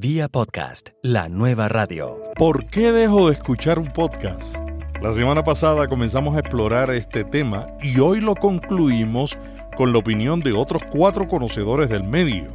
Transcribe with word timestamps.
Vía 0.00 0.28
podcast, 0.28 0.90
la 1.02 1.28
nueva 1.28 1.66
radio. 1.66 2.22
¿Por 2.36 2.66
qué 2.66 2.92
dejo 2.92 3.26
de 3.26 3.32
escuchar 3.32 3.80
un 3.80 3.92
podcast? 3.92 4.54
La 5.02 5.12
semana 5.12 5.42
pasada 5.42 5.88
comenzamos 5.88 6.36
a 6.36 6.38
explorar 6.38 6.92
este 6.92 7.24
tema 7.24 7.66
y 7.82 7.98
hoy 7.98 8.20
lo 8.20 8.36
concluimos 8.36 9.36
con 9.76 9.92
la 9.92 9.98
opinión 9.98 10.38
de 10.38 10.52
otros 10.52 10.84
cuatro 10.92 11.26
conocedores 11.26 11.88
del 11.88 12.04
medio. 12.04 12.46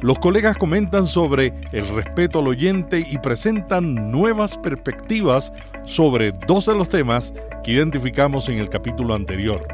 Los 0.00 0.20
colegas 0.20 0.56
comentan 0.58 1.08
sobre 1.08 1.52
el 1.72 1.88
respeto 1.88 2.38
al 2.38 2.46
oyente 2.46 3.04
y 3.10 3.18
presentan 3.18 4.12
nuevas 4.12 4.56
perspectivas 4.56 5.52
sobre 5.86 6.30
dos 6.46 6.66
de 6.66 6.76
los 6.76 6.88
temas 6.88 7.34
que 7.64 7.72
identificamos 7.72 8.48
en 8.48 8.58
el 8.58 8.68
capítulo 8.68 9.12
anterior. 9.14 9.66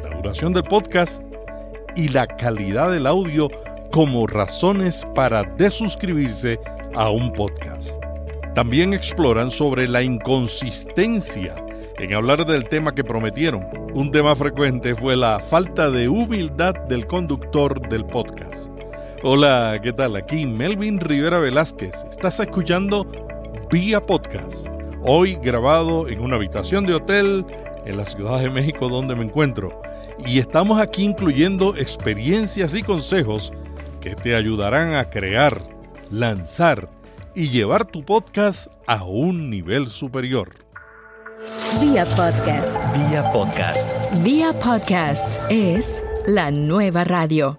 La 0.00 0.16
duración 0.16 0.52
del 0.52 0.62
podcast 0.62 1.24
y 1.96 2.06
la 2.10 2.28
calidad 2.28 2.92
del 2.92 3.08
audio 3.08 3.50
como 3.90 4.26
razones 4.26 5.06
para 5.14 5.44
desuscribirse 5.56 6.58
a 6.94 7.10
un 7.10 7.32
podcast. 7.32 7.90
También 8.54 8.94
exploran 8.94 9.50
sobre 9.50 9.86
la 9.86 10.02
inconsistencia 10.02 11.54
en 11.98 12.14
hablar 12.14 12.46
del 12.46 12.68
tema 12.68 12.94
que 12.94 13.04
prometieron. 13.04 13.66
Un 13.94 14.10
tema 14.10 14.34
frecuente 14.34 14.94
fue 14.94 15.16
la 15.16 15.38
falta 15.40 15.90
de 15.90 16.08
humildad 16.08 16.74
del 16.88 17.06
conductor 17.06 17.86
del 17.88 18.04
podcast. 18.04 18.70
Hola, 19.22 19.78
¿qué 19.82 19.92
tal? 19.92 20.16
Aquí 20.16 20.46
Melvin 20.46 21.00
Rivera 21.00 21.38
Velázquez. 21.38 22.04
Estás 22.10 22.38
escuchando 22.40 23.06
Vía 23.70 24.04
Podcast. 24.04 24.66
Hoy 25.02 25.38
grabado 25.42 26.08
en 26.08 26.20
una 26.20 26.36
habitación 26.36 26.86
de 26.86 26.94
hotel 26.94 27.44
en 27.86 27.96
la 27.96 28.04
Ciudad 28.04 28.40
de 28.40 28.50
México 28.50 28.88
donde 28.88 29.14
me 29.14 29.24
encuentro. 29.24 29.80
Y 30.26 30.38
estamos 30.38 30.80
aquí 30.80 31.04
incluyendo 31.04 31.76
experiencias 31.76 32.74
y 32.74 32.82
consejos 32.82 33.52
que 34.06 34.14
te 34.14 34.36
ayudarán 34.36 34.94
a 34.94 35.10
crear, 35.10 35.68
lanzar 36.12 36.88
y 37.34 37.48
llevar 37.48 37.86
tu 37.86 38.04
podcast 38.04 38.68
a 38.86 39.02
un 39.02 39.50
nivel 39.50 39.88
superior. 39.88 40.54
Vía 41.80 42.04
podcast. 42.14 42.72
Vía 42.94 43.32
podcast. 43.32 43.88
Vía 44.22 44.52
podcast 44.52 45.50
es 45.50 46.04
la 46.24 46.52
nueva 46.52 47.02
radio. 47.02 47.58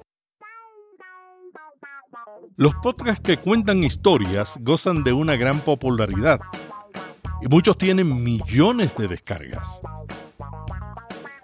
Los 2.55 2.75
podcasts 2.75 3.19
que 3.19 3.35
cuentan 3.35 3.83
historias 3.83 4.57
gozan 4.61 5.03
de 5.03 5.11
una 5.11 5.35
gran 5.35 5.59
popularidad 5.59 6.39
y 7.41 7.49
muchos 7.49 7.77
tienen 7.77 8.23
millones 8.23 8.95
de 8.95 9.09
descargas. 9.09 9.81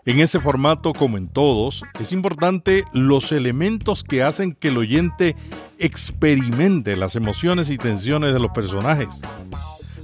En 0.05 0.19
ese 0.19 0.41
formato, 0.41 0.91
como 0.91 1.17
en 1.17 1.29
todos, 1.29 1.83
es 1.97 2.11
importante 2.11 2.83
los 2.91 3.31
elementos 3.31 4.03
que 4.03 4.21
hacen 4.21 4.53
que 4.53 4.67
el 4.67 4.77
oyente 4.77 5.37
experimente 5.79 6.97
las 6.97 7.15
emociones 7.15 7.69
y 7.69 7.77
tensiones 7.77 8.33
de 8.33 8.39
los 8.41 8.51
personajes. 8.51 9.07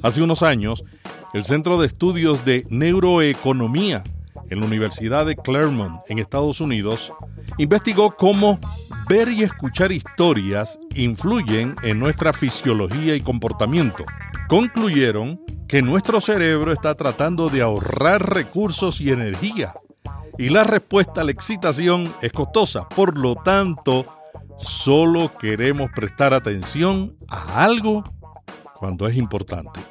Hace 0.01 0.21
unos 0.21 0.41
años, 0.41 0.85
el 1.33 1.43
Centro 1.43 1.77
de 1.77 1.87
Estudios 1.87 2.45
de 2.45 2.65
Neuroeconomía 2.69 4.05
en 4.49 4.61
la 4.61 4.67
Universidad 4.67 5.25
de 5.25 5.35
Claremont, 5.35 5.99
en 6.07 6.19
Estados 6.19 6.61
Unidos, 6.61 7.11
investigó 7.57 8.15
cómo 8.15 8.57
ver 9.09 9.27
y 9.27 9.43
escuchar 9.43 9.91
historias 9.91 10.79
influyen 10.95 11.75
en 11.83 11.99
nuestra 11.99 12.31
fisiología 12.31 13.17
y 13.17 13.21
comportamiento. 13.21 14.05
Concluyeron 14.47 15.41
que 15.67 15.81
nuestro 15.81 16.21
cerebro 16.21 16.71
está 16.71 16.95
tratando 16.95 17.49
de 17.49 17.61
ahorrar 17.61 18.33
recursos 18.33 19.01
y 19.01 19.11
energía 19.11 19.73
y 20.39 20.47
la 20.47 20.63
respuesta 20.63 21.19
a 21.19 21.23
la 21.25 21.31
excitación 21.31 22.13
es 22.21 22.31
costosa. 22.31 22.87
Por 22.87 23.17
lo 23.17 23.35
tanto, 23.35 24.07
solo 24.57 25.33
queremos 25.37 25.91
prestar 25.93 26.33
atención 26.33 27.17
a 27.27 27.65
algo 27.65 28.05
cuando 28.73 29.05
es 29.05 29.17
importante. 29.17 29.81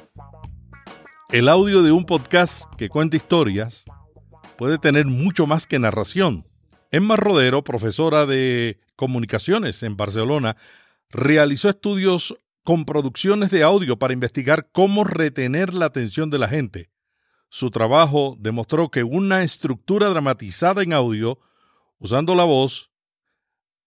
El 1.29 1.49
audio 1.49 1.83
de 1.83 1.91
un 1.91 2.03
podcast 2.03 2.63
que 2.77 2.89
cuenta 2.89 3.15
historias 3.15 3.85
puede 4.57 4.79
tener 4.79 5.05
mucho 5.05 5.45
más 5.45 5.67
que 5.67 5.77
narración. 5.77 6.47
Emma 6.89 7.15
Rodero, 7.15 7.63
profesora 7.63 8.25
de 8.25 8.79
comunicaciones 8.95 9.83
en 9.83 9.97
Barcelona, 9.97 10.57
realizó 11.11 11.69
estudios 11.69 12.35
con 12.63 12.85
producciones 12.85 13.51
de 13.51 13.61
audio 13.61 13.99
para 13.99 14.13
investigar 14.13 14.67
cómo 14.71 15.03
retener 15.03 15.75
la 15.75 15.85
atención 15.85 16.31
de 16.31 16.39
la 16.39 16.47
gente. 16.47 16.89
Su 17.49 17.71
trabajo 17.71 18.37
demostró 18.39 18.89
que 18.89 19.03
una 19.03 19.43
estructura 19.43 20.09
dramatizada 20.09 20.83
en 20.83 20.93
audio, 20.93 21.39
usando 21.97 22.35
la 22.35 22.43
voz, 22.43 22.91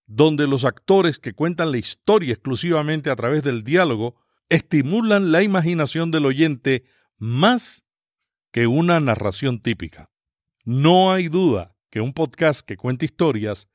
donde 0.07 0.47
los 0.47 0.65
actores 0.65 1.19
que 1.19 1.33
cuentan 1.33 1.71
la 1.71 1.79
historia 1.79 2.33
exclusivamente 2.33 3.09
a 3.09 3.17
través 3.17 3.43
del 3.43 3.63
diálogo, 3.63 4.17
estimulan 4.49 5.33
la 5.33 5.43
imaginación 5.43 6.11
del 6.11 6.27
oyente 6.27 6.85
más 7.17 7.85
que 8.51 8.67
una 8.67 9.01
narración 9.01 9.61
típica. 9.61 10.11
No 10.65 11.13
hay 11.13 11.29
duda 11.29 11.77
que 11.89 12.01
un 12.01 12.13
podcast 12.13 12.61
que 12.61 12.77
cuenta 12.77 13.05
historias 13.05 13.69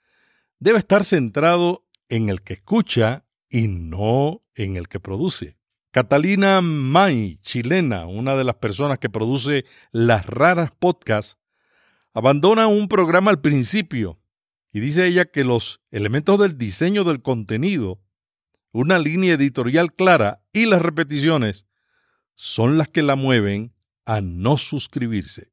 debe 0.59 0.79
estar 0.79 1.03
centrado 1.03 1.87
en 2.09 2.29
el 2.29 2.41
que 2.41 2.53
escucha 2.53 3.25
y 3.49 3.67
no 3.67 4.43
en 4.55 4.75
el 4.75 4.87
que 4.87 4.99
produce. 4.99 5.56
Catalina 5.91 6.61
May, 6.61 7.39
chilena, 7.41 8.05
una 8.05 8.35
de 8.35 8.43
las 8.43 8.55
personas 8.55 8.99
que 8.99 9.09
produce 9.09 9.65
las 9.91 10.25
raras 10.25 10.71
podcasts, 10.77 11.37
abandona 12.13 12.67
un 12.67 12.87
programa 12.87 13.31
al 13.31 13.41
principio 13.41 14.19
y 14.71 14.79
dice 14.79 15.07
ella 15.07 15.25
que 15.25 15.43
los 15.43 15.81
elementos 15.91 16.39
del 16.39 16.57
diseño 16.57 17.03
del 17.03 17.21
contenido, 17.21 18.01
una 18.71 18.99
línea 18.99 19.33
editorial 19.33 19.93
clara 19.93 20.43
y 20.51 20.65
las 20.65 20.81
repeticiones 20.81 21.65
son 22.35 22.77
las 22.77 22.89
que 22.89 23.01
la 23.01 23.15
mueven 23.15 23.73
a 24.05 24.21
no 24.21 24.57
suscribirse. 24.57 25.51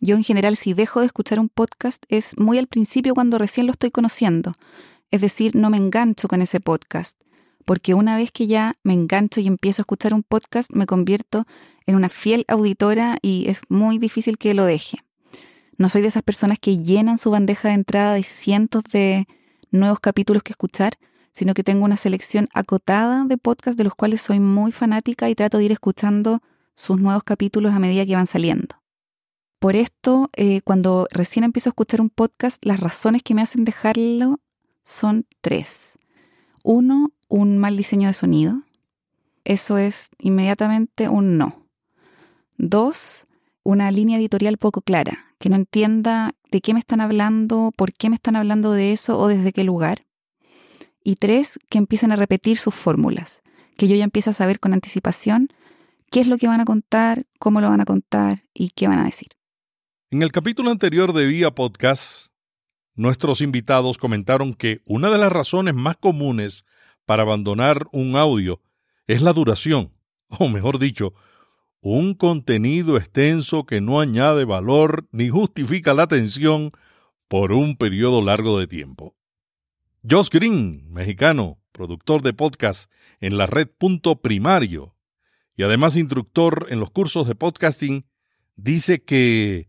Yo 0.00 0.14
en 0.14 0.24
general 0.24 0.56
si 0.56 0.72
dejo 0.72 1.00
de 1.00 1.06
escuchar 1.06 1.40
un 1.40 1.48
podcast 1.48 2.04
es 2.08 2.38
muy 2.38 2.58
al 2.58 2.66
principio 2.66 3.14
cuando 3.14 3.38
recién 3.38 3.66
lo 3.66 3.72
estoy 3.72 3.90
conociendo. 3.90 4.54
Es 5.10 5.20
decir, 5.20 5.56
no 5.56 5.70
me 5.70 5.78
engancho 5.78 6.28
con 6.28 6.42
ese 6.42 6.60
podcast 6.60 7.20
porque 7.70 7.94
una 7.94 8.16
vez 8.16 8.32
que 8.32 8.48
ya 8.48 8.74
me 8.82 8.94
engancho 8.94 9.40
y 9.40 9.46
empiezo 9.46 9.80
a 9.80 9.84
escuchar 9.84 10.12
un 10.12 10.24
podcast, 10.24 10.72
me 10.72 10.86
convierto 10.86 11.44
en 11.86 11.94
una 11.94 12.08
fiel 12.08 12.44
auditora 12.48 13.18
y 13.22 13.48
es 13.48 13.60
muy 13.68 13.98
difícil 13.98 14.38
que 14.38 14.54
lo 14.54 14.64
deje. 14.64 14.98
No 15.78 15.88
soy 15.88 16.02
de 16.02 16.08
esas 16.08 16.24
personas 16.24 16.58
que 16.58 16.78
llenan 16.78 17.16
su 17.16 17.30
bandeja 17.30 17.68
de 17.68 17.74
entrada 17.74 18.14
de 18.14 18.24
cientos 18.24 18.82
de 18.92 19.24
nuevos 19.70 20.00
capítulos 20.00 20.42
que 20.42 20.52
escuchar, 20.52 20.94
sino 21.30 21.54
que 21.54 21.62
tengo 21.62 21.84
una 21.84 21.96
selección 21.96 22.48
acotada 22.54 23.24
de 23.24 23.38
podcasts 23.38 23.76
de 23.76 23.84
los 23.84 23.94
cuales 23.94 24.20
soy 24.20 24.40
muy 24.40 24.72
fanática 24.72 25.30
y 25.30 25.36
trato 25.36 25.58
de 25.58 25.66
ir 25.66 25.70
escuchando 25.70 26.40
sus 26.74 26.98
nuevos 26.98 27.22
capítulos 27.22 27.72
a 27.72 27.78
medida 27.78 28.04
que 28.04 28.16
van 28.16 28.26
saliendo. 28.26 28.82
Por 29.60 29.76
esto, 29.76 30.28
eh, 30.34 30.60
cuando 30.62 31.06
recién 31.12 31.44
empiezo 31.44 31.68
a 31.68 31.70
escuchar 31.70 32.00
un 32.00 32.10
podcast, 32.10 32.64
las 32.64 32.80
razones 32.80 33.22
que 33.22 33.34
me 33.34 33.42
hacen 33.42 33.64
dejarlo 33.64 34.40
son 34.82 35.24
tres. 35.40 35.96
Uno, 36.64 37.12
un 37.30 37.56
mal 37.56 37.76
diseño 37.76 38.08
de 38.08 38.12
sonido. 38.12 38.62
Eso 39.44 39.78
es 39.78 40.10
inmediatamente 40.18 41.08
un 41.08 41.38
no. 41.38 41.64
Dos, 42.58 43.24
una 43.62 43.90
línea 43.90 44.18
editorial 44.18 44.58
poco 44.58 44.82
clara, 44.82 45.32
que 45.38 45.48
no 45.48 45.56
entienda 45.56 46.34
de 46.50 46.60
qué 46.60 46.74
me 46.74 46.80
están 46.80 47.00
hablando, 47.00 47.72
por 47.76 47.94
qué 47.94 48.10
me 48.10 48.16
están 48.16 48.36
hablando 48.36 48.72
de 48.72 48.92
eso 48.92 49.18
o 49.18 49.28
desde 49.28 49.52
qué 49.52 49.64
lugar. 49.64 50.00
Y 51.02 51.16
tres, 51.16 51.58
que 51.70 51.78
empiecen 51.78 52.12
a 52.12 52.16
repetir 52.16 52.58
sus 52.58 52.74
fórmulas, 52.74 53.42
que 53.78 53.88
yo 53.88 53.96
ya 53.96 54.04
empiece 54.04 54.28
a 54.28 54.34
saber 54.34 54.60
con 54.60 54.74
anticipación 54.74 55.48
qué 56.10 56.20
es 56.20 56.26
lo 56.26 56.36
que 56.36 56.48
van 56.48 56.60
a 56.60 56.66
contar, 56.66 57.26
cómo 57.38 57.62
lo 57.62 57.70
van 57.70 57.80
a 57.80 57.86
contar 57.86 58.44
y 58.52 58.70
qué 58.70 58.88
van 58.88 58.98
a 58.98 59.04
decir. 59.04 59.28
En 60.10 60.22
el 60.22 60.32
capítulo 60.32 60.70
anterior 60.70 61.12
de 61.12 61.26
Vía 61.28 61.54
Podcast, 61.54 62.26
nuestros 62.96 63.40
invitados 63.40 63.96
comentaron 63.96 64.52
que 64.52 64.82
una 64.84 65.08
de 65.10 65.18
las 65.18 65.30
razones 65.32 65.74
más 65.74 65.96
comunes 65.96 66.64
para 67.10 67.24
abandonar 67.24 67.88
un 67.90 68.14
audio 68.14 68.62
es 69.08 69.20
la 69.20 69.32
duración, 69.32 69.92
o 70.38 70.48
mejor 70.48 70.78
dicho, 70.78 71.12
un 71.80 72.14
contenido 72.14 72.96
extenso 72.96 73.66
que 73.66 73.80
no 73.80 73.98
añade 73.98 74.44
valor 74.44 75.08
ni 75.10 75.28
justifica 75.28 75.92
la 75.92 76.04
atención 76.04 76.70
por 77.26 77.50
un 77.50 77.76
periodo 77.76 78.22
largo 78.22 78.60
de 78.60 78.68
tiempo. 78.68 79.16
Josh 80.08 80.28
Green, 80.28 80.88
mexicano, 80.92 81.58
productor 81.72 82.22
de 82.22 82.32
podcast 82.32 82.88
en 83.18 83.38
la 83.38 83.48
red 83.48 83.66
Punto 83.66 84.22
Primario 84.22 84.94
y 85.56 85.64
además 85.64 85.96
instructor 85.96 86.68
en 86.70 86.78
los 86.78 86.92
cursos 86.92 87.26
de 87.26 87.34
podcasting, 87.34 88.06
dice 88.54 89.02
que 89.02 89.68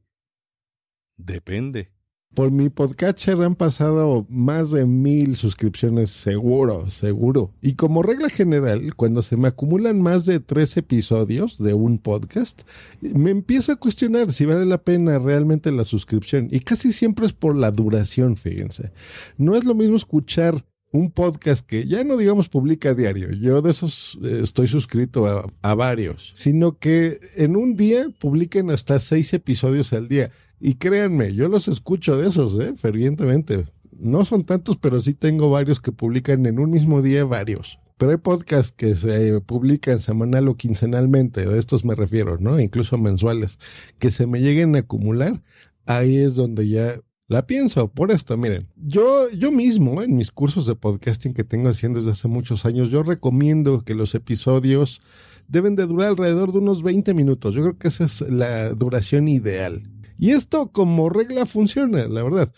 depende. 1.18 1.91
Por 2.34 2.50
mi 2.50 2.70
podcatcher 2.70 3.42
han 3.42 3.56
pasado 3.56 4.26
más 4.30 4.72
de 4.72 4.86
mil 4.86 5.36
suscripciones 5.36 6.12
seguro, 6.12 6.90
seguro. 6.90 7.52
Y 7.62 7.74
como 7.74 8.04
regla 8.04 8.30
general, 8.30 8.96
cuando 8.96 9.22
se 9.22 9.36
me 9.36 9.50
acumulan 9.50 10.02
más 10.02 10.26
de 10.26 10.40
tres 10.40 10.78
episodios 10.78 11.58
de 11.58 11.74
un 11.74 11.98
podcast, 11.98 12.62
me 13.02 13.32
empiezo 13.32 13.74
a 13.74 13.76
cuestionar 13.76 14.32
si 14.32 14.46
vale 14.46 14.66
la 14.66 14.82
pena 14.82 15.20
realmente 15.20 15.74
la 15.74 15.84
suscripción. 15.84 16.48
Y 16.52 16.62
casi 16.62 16.94
siempre 16.94 17.26
es 17.26 17.34
por 17.34 17.54
la 17.54 17.70
duración, 17.70 18.38
fíjense. 18.38 18.94
No 19.38 19.58
es 19.58 19.66
lo 19.66 19.76
mismo 19.76 19.98
escuchar 19.98 20.64
un 20.94 21.12
podcast 21.12 21.66
que 21.66 21.86
ya 21.86 22.04
no 22.06 22.16
digamos 22.16 22.48
publica 22.48 22.94
diario, 22.94 23.32
yo 23.32 23.62
de 23.62 23.72
esos 23.72 24.20
eh, 24.24 24.40
estoy 24.44 24.68
suscrito 24.68 25.26
a, 25.26 25.46
a, 25.62 25.74
varios, 25.74 26.32
sino 26.36 26.78
que 26.78 27.20
en 27.36 27.56
un 27.56 27.76
día 27.76 28.08
publiquen 28.20 28.70
hasta 28.72 29.00
seis 29.00 29.34
episodios 29.34 29.94
al 29.94 30.08
día. 30.08 30.32
Y 30.64 30.76
créanme, 30.76 31.34
yo 31.34 31.48
los 31.48 31.68
escucho 31.68 32.16
de 32.18 32.30
esos, 32.30 32.60
¿eh? 32.60 32.74
fervientemente. 32.76 33.66
No 34.00 34.26
son 34.26 34.44
tantos, 34.44 34.78
pero 34.78 35.00
sí 35.00 35.16
tengo 35.16 35.50
varios 35.50 35.82
que 35.82 35.92
publican 35.92 36.46
en 36.46 36.60
un 36.60 36.70
mismo 36.70 37.02
día 37.02 37.26
varios. 37.26 37.80
Pero 37.98 38.12
hay 38.12 38.18
podcasts 38.18 38.72
que 38.72 38.96
se 38.96 39.42
publican 39.42 39.98
semanal 39.98 40.48
o 40.48 40.56
quincenalmente, 40.56 41.46
de 41.48 41.58
estos 41.58 41.84
me 41.84 41.96
refiero, 41.96 42.38
¿no? 42.38 42.60
Incluso 42.60 43.00
mensuales, 43.00 43.60
que 43.98 44.12
se 44.12 44.28
me 44.28 44.40
lleguen 44.40 44.76
a 44.76 44.80
acumular. 44.80 45.42
Ahí 45.88 46.18
es 46.18 46.36
donde 46.36 46.68
ya 46.68 47.02
la 47.28 47.48
pienso 47.48 47.88
por 47.88 48.12
esto, 48.12 48.38
miren, 48.38 48.68
yo, 48.76 49.30
yo 49.30 49.52
mismo 49.52 50.04
en 50.04 50.16
mis 50.16 50.32
cursos 50.32 50.68
de 50.68 50.76
podcasting 50.76 51.34
que 51.34 51.44
tengo 51.44 51.70
haciendo 51.70 52.00
desde 52.00 52.12
hace 52.12 52.28
muchos 52.28 52.66
años, 52.66 52.92
yo 52.92 53.04
recomiendo 53.04 53.84
que 53.84 53.96
los 53.96 54.14
episodios 54.16 55.02
deben 55.48 55.76
de 55.76 55.86
durar 55.86 56.10
alrededor 56.10 56.52
de 56.52 56.60
unos 56.60 56.84
20 56.84 57.14
minutos. 57.14 57.56
Yo 57.56 57.62
creo 57.62 57.76
que 57.76 57.88
esa 57.88 58.06
es 58.06 58.22
la 58.22 58.72
duración 58.72 59.28
ideal. 59.28 59.84
Y 60.22 60.34
esto 60.34 60.72
como 60.72 61.10
regla 61.10 61.48
funciona, 61.48 62.06
la 62.06 62.22
verdad. 62.22 62.54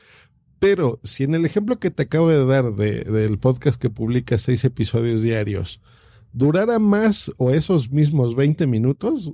Pero 0.59 0.99
si 1.01 1.23
en 1.23 1.33
el 1.33 1.45
ejemplo 1.45 1.77
que 1.77 1.91
te 1.91 2.03
acabo 2.03 2.27
de 2.27 2.45
dar 2.45 2.75
de, 2.75 3.05
del 3.05 3.39
podcast 3.39 3.81
que 3.81 3.89
publica 3.89 4.37
seis 4.37 4.65
episodios 4.65 5.21
diarios, 5.21 5.79
durara 6.33 6.77
más 6.77 7.31
o 7.37 7.51
esos 7.51 7.89
mismos 7.89 8.35
20 8.35 8.67
minutos, 8.67 9.31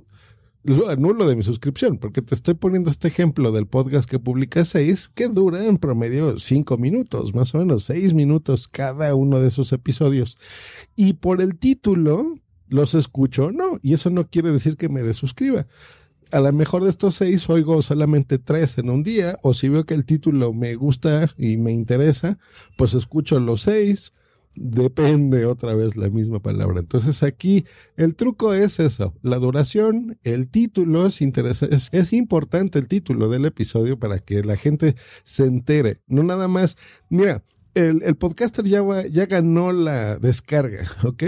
lo 0.62 0.90
anulo 0.90 1.26
de 1.26 1.34
mi 1.34 1.42
suscripción, 1.42 1.98
porque 1.98 2.22
te 2.22 2.36
estoy 2.36 2.54
poniendo 2.54 2.88
este 2.88 3.08
ejemplo 3.08 3.50
del 3.50 3.66
podcast 3.66 4.08
que 4.08 4.20
publica 4.20 4.64
seis, 4.64 5.08
que 5.08 5.26
dura 5.26 5.66
en 5.66 5.78
promedio 5.78 6.38
cinco 6.38 6.78
minutos, 6.78 7.34
más 7.34 7.52
o 7.56 7.58
menos 7.58 7.82
seis 7.82 8.14
minutos 8.14 8.68
cada 8.68 9.12
uno 9.16 9.40
de 9.40 9.48
esos 9.48 9.72
episodios. 9.72 10.38
Y 10.94 11.14
por 11.14 11.42
el 11.42 11.58
título, 11.58 12.36
los 12.68 12.94
escucho 12.94 13.50
no, 13.50 13.80
y 13.82 13.94
eso 13.94 14.08
no 14.08 14.28
quiere 14.28 14.52
decir 14.52 14.76
que 14.76 14.88
me 14.88 15.02
desuscriba. 15.02 15.66
A 16.32 16.40
lo 16.40 16.52
mejor 16.52 16.84
de 16.84 16.90
estos 16.90 17.16
seis 17.16 17.48
oigo 17.48 17.82
solamente 17.82 18.38
tres 18.38 18.78
en 18.78 18.90
un 18.90 19.02
día, 19.02 19.38
o 19.42 19.54
si 19.54 19.68
veo 19.68 19.84
que 19.84 19.94
el 19.94 20.04
título 20.04 20.52
me 20.52 20.74
gusta 20.74 21.34
y 21.36 21.56
me 21.56 21.72
interesa, 21.72 22.38
pues 22.76 22.94
escucho 22.94 23.40
los 23.40 23.62
seis, 23.62 24.12
Depende 24.56 25.46
otra 25.46 25.74
vez 25.74 25.96
la 25.96 26.08
misma 26.08 26.40
palabra. 26.40 26.80
Entonces 26.80 27.22
aquí 27.22 27.64
el 27.96 28.16
truco 28.16 28.52
es 28.52 28.80
eso, 28.80 29.14
la 29.22 29.36
duración, 29.36 30.18
el 30.24 30.48
título 30.48 31.06
es, 31.06 31.20
es, 31.22 31.88
es, 31.92 32.12
importante 32.12 32.78
el 32.80 32.88
título 32.88 33.28
del 33.28 33.44
episodio 33.46 33.98
para 33.98 34.18
que 34.18 34.42
la 34.42 34.56
gente 34.56 34.96
se 35.22 35.44
entere. 35.44 36.00
No 36.08 36.24
nada 36.24 36.48
más, 36.48 36.76
mira, 37.08 37.44
el, 37.74 38.02
el 38.02 38.16
podcaster 38.16 38.64
ya, 38.64 38.82
ya 39.08 39.26
ganó 39.26 39.72
la 39.72 40.16
descarga, 40.16 40.84
¿ok? 41.04 41.24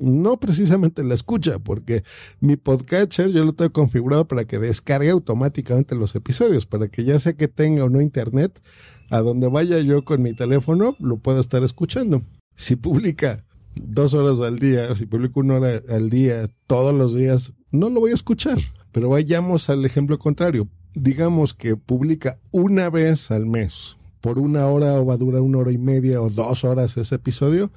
No 0.00 0.38
precisamente 0.38 1.04
la 1.04 1.14
escucha, 1.14 1.58
porque 1.58 2.04
mi 2.40 2.56
podcatcher 2.56 3.30
yo 3.30 3.44
lo 3.44 3.52
tengo 3.52 3.72
configurado 3.72 4.26
para 4.26 4.44
que 4.44 4.58
descargue 4.58 5.10
automáticamente 5.10 5.94
los 5.94 6.14
episodios, 6.14 6.66
para 6.66 6.88
que 6.88 7.04
ya 7.04 7.18
sea 7.18 7.34
que 7.34 7.48
tenga 7.48 7.84
o 7.84 7.88
no 7.88 8.00
internet, 8.00 8.62
a 9.10 9.20
donde 9.20 9.48
vaya 9.48 9.78
yo 9.80 10.04
con 10.04 10.22
mi 10.22 10.34
teléfono, 10.34 10.96
lo 10.98 11.18
pueda 11.18 11.40
estar 11.40 11.62
escuchando 11.62 12.22
si 12.56 12.76
publica 12.76 13.44
dos 13.74 14.14
horas 14.14 14.40
al 14.40 14.58
día, 14.58 14.94
si 14.96 15.06
publica 15.06 15.40
una 15.40 15.56
hora 15.56 15.82
al 15.88 16.10
día, 16.10 16.48
todos 16.66 16.94
los 16.94 17.14
días, 17.14 17.52
no 17.70 17.90
lo 17.90 18.00
voy 18.00 18.12
a 18.12 18.14
escuchar. 18.14 18.58
Pero 18.92 19.08
vayamos 19.08 19.70
al 19.70 19.84
ejemplo 19.84 20.18
contrario. 20.18 20.68
Digamos 20.94 21.54
que 21.54 21.76
publica 21.76 22.38
una 22.50 22.90
vez 22.90 23.30
al 23.30 23.46
mes, 23.46 23.96
por 24.22 24.38
una 24.38 24.68
hora 24.68 24.94
o 24.94 25.04
va 25.04 25.14
a 25.14 25.18
durar 25.18 25.42
una 25.42 25.58
hora 25.58 25.72
y 25.72 25.78
media 25.78 26.22
o 26.22 26.30
dos 26.30 26.64
horas 26.64 26.96
ese 26.96 27.16
episodio, 27.16 27.72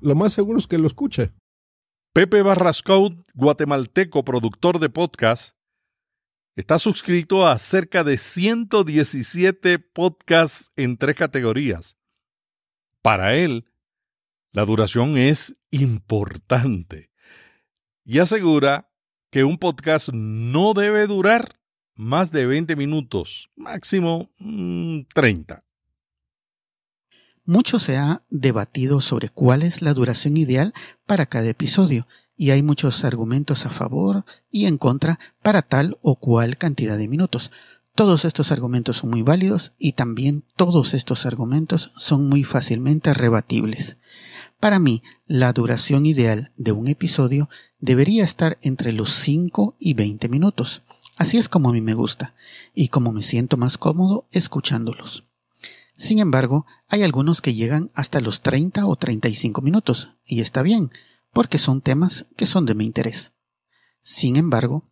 lo 0.00 0.14
más 0.14 0.32
seguro 0.32 0.58
es 0.58 0.66
que 0.66 0.78
lo 0.78 0.86
escuche. 0.86 1.32
Pepe 2.14 2.42
Barrascout, 2.42 3.28
guatemalteco, 3.34 4.24
productor 4.24 4.78
de 4.78 4.88
podcast, 4.88 5.56
está 6.56 6.78
suscrito 6.78 7.46
a 7.46 7.58
cerca 7.58 8.04
de 8.04 8.18
117 8.18 9.80
podcasts 9.80 10.70
en 10.76 10.96
tres 10.96 11.16
categorías. 11.16 11.96
Para 13.02 13.34
él, 13.34 13.66
la 14.52 14.64
duración 14.64 15.18
es 15.18 15.56
importante 15.70 17.10
y 18.04 18.20
asegura 18.20 18.92
que 19.30 19.42
un 19.42 19.58
podcast 19.58 20.10
no 20.12 20.72
debe 20.72 21.06
durar 21.06 21.60
más 21.94 22.30
de 22.30 22.46
20 22.46 22.76
minutos, 22.76 23.50
máximo 23.56 24.30
30. 25.14 25.64
Mucho 27.50 27.80
se 27.80 27.96
ha 27.96 28.22
debatido 28.30 29.00
sobre 29.00 29.28
cuál 29.28 29.64
es 29.64 29.82
la 29.82 29.92
duración 29.92 30.36
ideal 30.36 30.72
para 31.04 31.26
cada 31.26 31.48
episodio 31.48 32.06
y 32.36 32.50
hay 32.50 32.62
muchos 32.62 33.04
argumentos 33.04 33.66
a 33.66 33.70
favor 33.70 34.24
y 34.52 34.66
en 34.66 34.78
contra 34.78 35.18
para 35.42 35.62
tal 35.62 35.98
o 36.00 36.20
cual 36.20 36.58
cantidad 36.58 36.96
de 36.96 37.08
minutos. 37.08 37.50
Todos 37.96 38.24
estos 38.24 38.52
argumentos 38.52 38.98
son 38.98 39.10
muy 39.10 39.22
válidos 39.22 39.72
y 39.78 39.94
también 39.94 40.44
todos 40.54 40.94
estos 40.94 41.26
argumentos 41.26 41.90
son 41.96 42.28
muy 42.28 42.44
fácilmente 42.44 43.14
rebatibles. 43.14 43.96
Para 44.60 44.78
mí, 44.78 45.02
la 45.26 45.52
duración 45.52 46.06
ideal 46.06 46.52
de 46.56 46.70
un 46.70 46.86
episodio 46.86 47.48
debería 47.80 48.22
estar 48.22 48.58
entre 48.62 48.92
los 48.92 49.12
5 49.12 49.74
y 49.76 49.94
20 49.94 50.28
minutos. 50.28 50.82
Así 51.16 51.36
es 51.36 51.48
como 51.48 51.70
a 51.70 51.72
mí 51.72 51.80
me 51.80 51.94
gusta, 51.94 52.32
y 52.76 52.90
como 52.90 53.10
me 53.10 53.22
siento 53.22 53.56
más 53.56 53.76
cómodo 53.76 54.28
escuchándolos. 54.30 55.24
Sin 56.00 56.18
embargo, 56.18 56.64
hay 56.88 57.02
algunos 57.02 57.42
que 57.42 57.52
llegan 57.52 57.90
hasta 57.92 58.22
los 58.22 58.40
30 58.40 58.86
o 58.86 58.96
35 58.96 59.60
minutos, 59.60 60.12
y 60.24 60.40
está 60.40 60.62
bien, 60.62 60.88
porque 61.30 61.58
son 61.58 61.82
temas 61.82 62.24
que 62.38 62.46
son 62.46 62.64
de 62.64 62.74
mi 62.74 62.86
interés. 62.86 63.34
Sin 64.00 64.36
embargo, 64.36 64.88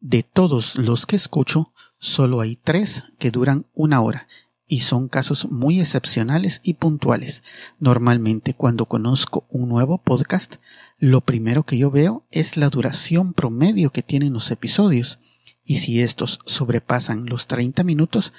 de 0.00 0.22
todos 0.22 0.76
los 0.76 1.06
que 1.06 1.16
escucho, 1.16 1.72
solo 1.96 2.42
hay 2.42 2.56
tres 2.56 3.04
que 3.18 3.30
duran 3.30 3.64
una 3.72 4.02
hora, 4.02 4.28
y 4.66 4.80
son 4.80 5.08
casos 5.08 5.50
muy 5.50 5.80
excepcionales 5.80 6.60
y 6.62 6.74
puntuales. 6.74 7.42
Normalmente 7.78 8.52
cuando 8.52 8.84
conozco 8.84 9.46
un 9.48 9.70
nuevo 9.70 9.96
podcast, 9.96 10.56
lo 10.98 11.22
primero 11.22 11.62
que 11.62 11.78
yo 11.78 11.90
veo 11.90 12.26
es 12.30 12.58
la 12.58 12.68
duración 12.68 13.32
promedio 13.32 13.92
que 13.92 14.02
tienen 14.02 14.34
los 14.34 14.50
episodios 14.50 15.20
y 15.64 15.78
si 15.78 16.00
estos 16.00 16.38
sobrepasan 16.46 17.26
los 17.26 17.46
30 17.46 17.82
minutos, 17.84 18.32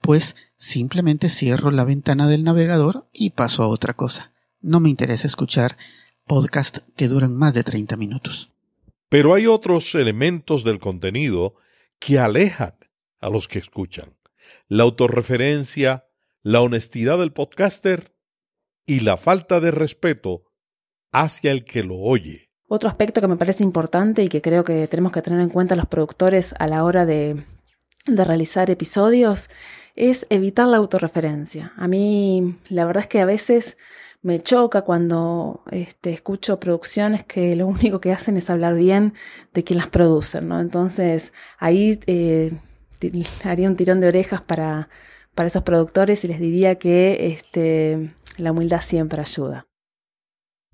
pues 0.00 0.36
simplemente 0.56 1.28
cierro 1.28 1.70
la 1.70 1.84
ventana 1.84 2.28
del 2.28 2.44
navegador 2.44 3.08
y 3.12 3.30
paso 3.30 3.62
a 3.62 3.68
otra 3.68 3.94
cosa. 3.94 4.32
No 4.60 4.80
me 4.80 4.90
interesa 4.90 5.26
escuchar 5.26 5.76
podcasts 6.26 6.82
que 6.96 7.08
duran 7.08 7.36
más 7.36 7.54
de 7.54 7.64
30 7.64 7.96
minutos. 7.96 8.52
Pero 9.08 9.34
hay 9.34 9.46
otros 9.46 9.94
elementos 9.94 10.64
del 10.64 10.78
contenido 10.78 11.56
que 11.98 12.18
alejan 12.18 12.74
a 13.20 13.28
los 13.28 13.48
que 13.48 13.58
escuchan 13.58 14.14
la 14.68 14.84
autorreferencia, 14.84 16.06
la 16.42 16.60
honestidad 16.60 17.18
del 17.18 17.32
podcaster 17.32 18.14
y 18.86 19.00
la 19.00 19.16
falta 19.16 19.60
de 19.60 19.72
respeto 19.72 20.44
hacia 21.12 21.50
el 21.50 21.64
que 21.64 21.82
lo 21.82 21.96
oye. 21.96 22.50
Otro 22.68 22.88
aspecto 22.88 23.20
que 23.20 23.26
me 23.26 23.36
parece 23.36 23.64
importante 23.64 24.22
y 24.22 24.28
que 24.28 24.40
creo 24.40 24.64
que 24.64 24.86
tenemos 24.86 25.12
que 25.12 25.22
tener 25.22 25.40
en 25.40 25.48
cuenta 25.48 25.74
los 25.74 25.88
productores 25.88 26.54
a 26.58 26.68
la 26.68 26.84
hora 26.84 27.04
de, 27.04 27.44
de 28.06 28.24
realizar 28.24 28.70
episodios 28.70 29.50
es 29.96 30.26
evitar 30.30 30.68
la 30.68 30.78
autorreferencia. 30.78 31.72
A 31.76 31.88
mí 31.88 32.58
la 32.68 32.84
verdad 32.84 33.02
es 33.02 33.08
que 33.08 33.20
a 33.20 33.24
veces 33.24 33.76
me 34.22 34.42
choca 34.42 34.82
cuando 34.82 35.62
este, 35.70 36.12
escucho 36.12 36.60
producciones 36.60 37.24
que 37.24 37.56
lo 37.56 37.66
único 37.66 38.00
que 38.00 38.12
hacen 38.12 38.36
es 38.36 38.50
hablar 38.50 38.74
bien 38.74 39.14
de 39.54 39.64
quien 39.64 39.78
las 39.78 39.88
produce, 39.88 40.40
¿no? 40.42 40.60
Entonces 40.60 41.32
ahí 41.58 41.98
eh, 42.06 42.52
haría 43.44 43.68
un 43.68 43.76
tirón 43.76 44.00
de 44.00 44.08
orejas 44.08 44.42
para, 44.42 44.88
para 45.34 45.46
esos 45.46 45.62
productores 45.62 46.24
y 46.24 46.28
les 46.28 46.40
diría 46.40 46.76
que 46.76 47.28
este, 47.32 48.14
la 48.36 48.52
humildad 48.52 48.82
siempre 48.82 49.20
ayuda. 49.20 49.66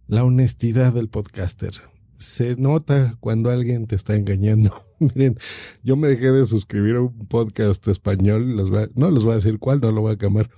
La 0.07 0.25
honestidad 0.25 0.93
del 0.93 1.09
podcaster. 1.09 1.83
Se 2.17 2.57
nota 2.57 3.17
cuando 3.21 3.51
alguien 3.51 3.87
te 3.87 3.97
está 3.97 4.15
engañando. 4.15 4.86
Miren, 5.15 5.39
yo 5.83 5.97
me 5.97 6.09
dejé 6.09 6.33
de 6.33 6.47
suscribir 6.47 6.97
a 6.97 7.03
un 7.03 7.27
podcast 7.27 7.87
español, 7.89 8.57
no 8.95 9.11
les 9.11 9.25
voy 9.25 9.33
a 9.33 9.37
decir 9.37 9.59
cuál, 9.59 9.81
no 9.81 9.93
lo 9.93 10.01
voy 10.01 10.15
a 10.15 10.19
cambiar, 10.19 10.49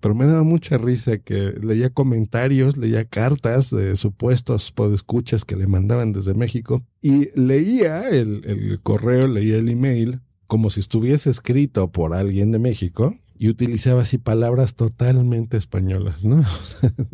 pero 0.00 0.14
me 0.14 0.26
daba 0.26 0.44
mucha 0.44 0.78
risa 0.78 1.18
que 1.18 1.54
leía 1.62 1.90
comentarios, 1.90 2.76
leía 2.76 3.04
cartas 3.04 3.70
de 3.70 3.96
supuestos 3.96 4.70
podescuchas 4.70 5.44
que 5.44 5.56
le 5.56 5.66
mandaban 5.66 6.12
desde 6.12 6.34
México 6.34 6.84
y 7.00 7.30
leía 7.38 8.08
el, 8.10 8.42
el 8.44 8.80
correo, 8.80 9.26
leía 9.26 9.56
el 9.56 9.68
email 9.68 10.20
como 10.46 10.70
si 10.70 10.80
estuviese 10.80 11.30
escrito 11.30 11.90
por 11.90 12.14
alguien 12.14 12.52
de 12.52 12.58
México 12.58 13.14
y 13.36 13.48
utilizaba 13.48 14.02
así 14.02 14.18
palabras 14.18 14.74
totalmente 14.74 15.56
españolas, 15.56 16.24
¿no? 16.24 16.44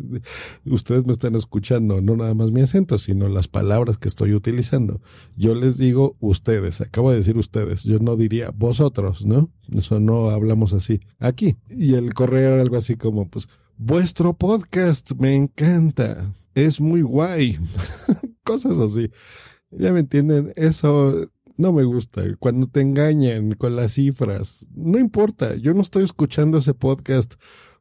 ustedes 0.65 1.05
me 1.05 1.11
están 1.11 1.35
escuchando, 1.35 2.01
no 2.01 2.15
nada 2.15 2.33
más 2.33 2.51
mi 2.51 2.61
acento, 2.61 2.97
sino 2.97 3.27
las 3.27 3.47
palabras 3.47 3.97
que 3.97 4.07
estoy 4.07 4.33
utilizando. 4.33 5.01
Yo 5.35 5.55
les 5.55 5.77
digo 5.77 6.15
ustedes, 6.19 6.81
acabo 6.81 7.11
de 7.11 7.17
decir 7.17 7.37
ustedes, 7.37 7.83
yo 7.83 7.99
no 7.99 8.15
diría 8.15 8.51
vosotros, 8.51 9.25
¿no? 9.25 9.51
Eso 9.71 9.99
no 9.99 10.29
hablamos 10.29 10.73
así. 10.73 11.01
Aquí. 11.19 11.55
Y 11.69 11.95
el 11.95 12.13
correo 12.13 12.53
era 12.53 12.61
algo 12.61 12.77
así 12.77 12.95
como, 12.95 13.27
pues, 13.27 13.47
vuestro 13.77 14.33
podcast 14.33 15.13
me 15.17 15.35
encanta, 15.35 16.33
es 16.53 16.79
muy 16.79 17.01
guay, 17.01 17.57
cosas 18.43 18.77
así. 18.77 19.09
Ya 19.71 19.93
me 19.93 20.01
entienden, 20.01 20.53
eso 20.55 21.31
no 21.61 21.71
me 21.71 21.83
gusta. 21.83 22.23
Cuando 22.39 22.67
te 22.67 22.81
engañan 22.81 23.53
con 23.53 23.75
las 23.75 23.93
cifras, 23.93 24.67
no 24.73 24.97
importa, 24.97 25.55
yo 25.55 25.73
no 25.73 25.81
estoy 25.81 26.03
escuchando 26.03 26.57
ese 26.57 26.73
podcast 26.73 27.35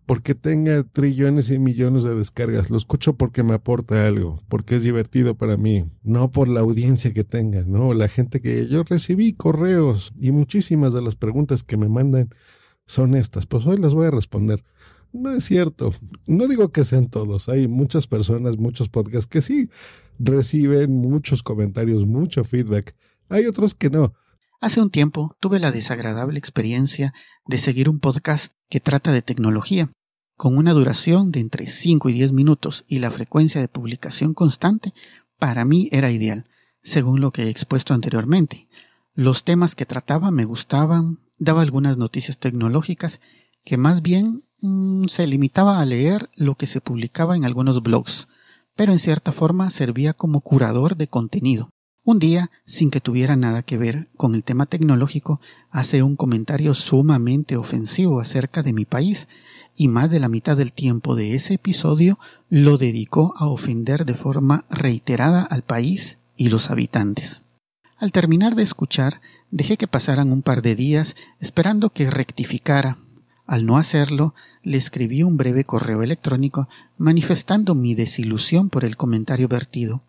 porque 0.06 0.34
tenga 0.34 0.82
trillones 0.82 1.50
y 1.50 1.58
millones 1.58 2.04
de 2.04 2.14
descargas. 2.14 2.68
Lo 2.68 2.76
escucho 2.76 3.14
porque 3.14 3.42
me 3.42 3.54
aporta 3.54 4.06
algo, 4.06 4.42
porque 4.48 4.76
es 4.76 4.82
divertido 4.82 5.34
para 5.36 5.56
mí, 5.56 5.84
no 6.02 6.30
por 6.30 6.48
la 6.48 6.60
audiencia 6.60 7.12
que 7.12 7.24
tenga, 7.24 7.62
¿no? 7.62 7.94
La 7.94 8.08
gente 8.08 8.40
que 8.40 8.68
yo 8.68 8.82
recibí 8.82 9.32
correos 9.32 10.12
y 10.18 10.30
muchísimas 10.30 10.92
de 10.92 11.02
las 11.02 11.16
preguntas 11.16 11.62
que 11.62 11.76
me 11.76 11.88
mandan 11.88 12.28
son 12.86 13.14
estas. 13.14 13.46
Pues 13.46 13.66
hoy 13.66 13.78
las 13.78 13.94
voy 13.94 14.06
a 14.06 14.10
responder. 14.10 14.62
No 15.12 15.32
es 15.32 15.44
cierto. 15.44 15.92
No 16.26 16.46
digo 16.48 16.70
que 16.70 16.84
sean 16.84 17.08
todos. 17.08 17.48
Hay 17.48 17.66
muchas 17.66 18.06
personas, 18.06 18.58
muchos 18.58 18.88
podcasts 18.88 19.26
que 19.26 19.40
sí 19.40 19.70
reciben 20.18 20.92
muchos 20.92 21.42
comentarios, 21.42 22.04
mucho 22.04 22.44
feedback. 22.44 22.94
Hay 23.30 23.46
otros 23.46 23.74
que 23.74 23.90
no. 23.90 24.12
Hace 24.60 24.80
un 24.80 24.90
tiempo 24.90 25.36
tuve 25.40 25.60
la 25.60 25.70
desagradable 25.70 26.38
experiencia 26.38 27.14
de 27.46 27.58
seguir 27.58 27.88
un 27.88 28.00
podcast 28.00 28.52
que 28.68 28.80
trata 28.80 29.12
de 29.12 29.22
tecnología, 29.22 29.92
con 30.36 30.58
una 30.58 30.72
duración 30.72 31.30
de 31.30 31.38
entre 31.38 31.68
5 31.68 32.08
y 32.08 32.12
10 32.12 32.32
minutos 32.32 32.84
y 32.88 32.98
la 32.98 33.12
frecuencia 33.12 33.60
de 33.60 33.68
publicación 33.68 34.34
constante, 34.34 34.92
para 35.38 35.64
mí 35.64 35.88
era 35.92 36.10
ideal, 36.10 36.44
según 36.82 37.20
lo 37.20 37.30
que 37.30 37.44
he 37.44 37.50
expuesto 37.50 37.94
anteriormente. 37.94 38.66
Los 39.14 39.44
temas 39.44 39.76
que 39.76 39.86
trataba 39.86 40.32
me 40.32 40.44
gustaban, 40.44 41.20
daba 41.38 41.62
algunas 41.62 41.98
noticias 41.98 42.38
tecnológicas 42.38 43.20
que 43.64 43.76
más 43.76 44.02
bien 44.02 44.42
mm, 44.60 45.06
se 45.06 45.28
limitaba 45.28 45.80
a 45.80 45.84
leer 45.84 46.28
lo 46.34 46.56
que 46.56 46.66
se 46.66 46.80
publicaba 46.80 47.36
en 47.36 47.44
algunos 47.44 47.80
blogs, 47.80 48.26
pero 48.74 48.90
en 48.90 48.98
cierta 48.98 49.30
forma 49.30 49.70
servía 49.70 50.14
como 50.14 50.40
curador 50.40 50.96
de 50.96 51.06
contenido. 51.06 51.70
Un 52.02 52.18
día, 52.18 52.50
sin 52.64 52.90
que 52.90 53.00
tuviera 53.00 53.36
nada 53.36 53.62
que 53.62 53.76
ver 53.76 54.08
con 54.16 54.34
el 54.34 54.42
tema 54.42 54.64
tecnológico, 54.64 55.38
hace 55.70 56.02
un 56.02 56.16
comentario 56.16 56.72
sumamente 56.72 57.58
ofensivo 57.58 58.20
acerca 58.20 58.62
de 58.62 58.72
mi 58.72 58.86
país, 58.86 59.28
y 59.76 59.88
más 59.88 60.10
de 60.10 60.18
la 60.18 60.28
mitad 60.28 60.56
del 60.56 60.72
tiempo 60.72 61.14
de 61.14 61.34
ese 61.34 61.54
episodio 61.54 62.18
lo 62.48 62.78
dedicó 62.78 63.34
a 63.36 63.46
ofender 63.46 64.06
de 64.06 64.14
forma 64.14 64.64
reiterada 64.70 65.42
al 65.42 65.62
país 65.62 66.16
y 66.36 66.48
los 66.48 66.70
habitantes. 66.70 67.42
Al 67.98 68.12
terminar 68.12 68.54
de 68.54 68.62
escuchar, 68.62 69.20
dejé 69.50 69.76
que 69.76 69.86
pasaran 69.86 70.32
un 70.32 70.40
par 70.40 70.62
de 70.62 70.74
días 70.74 71.16
esperando 71.38 71.90
que 71.90 72.10
rectificara. 72.10 72.96
Al 73.46 73.66
no 73.66 73.76
hacerlo, 73.76 74.34
le 74.62 74.78
escribí 74.78 75.22
un 75.22 75.36
breve 75.36 75.64
correo 75.64 76.02
electrónico 76.02 76.66
manifestando 76.96 77.74
mi 77.74 77.94
desilusión 77.94 78.70
por 78.70 78.86
el 78.86 78.96
comentario 78.96 79.48
vertido. 79.48 80.02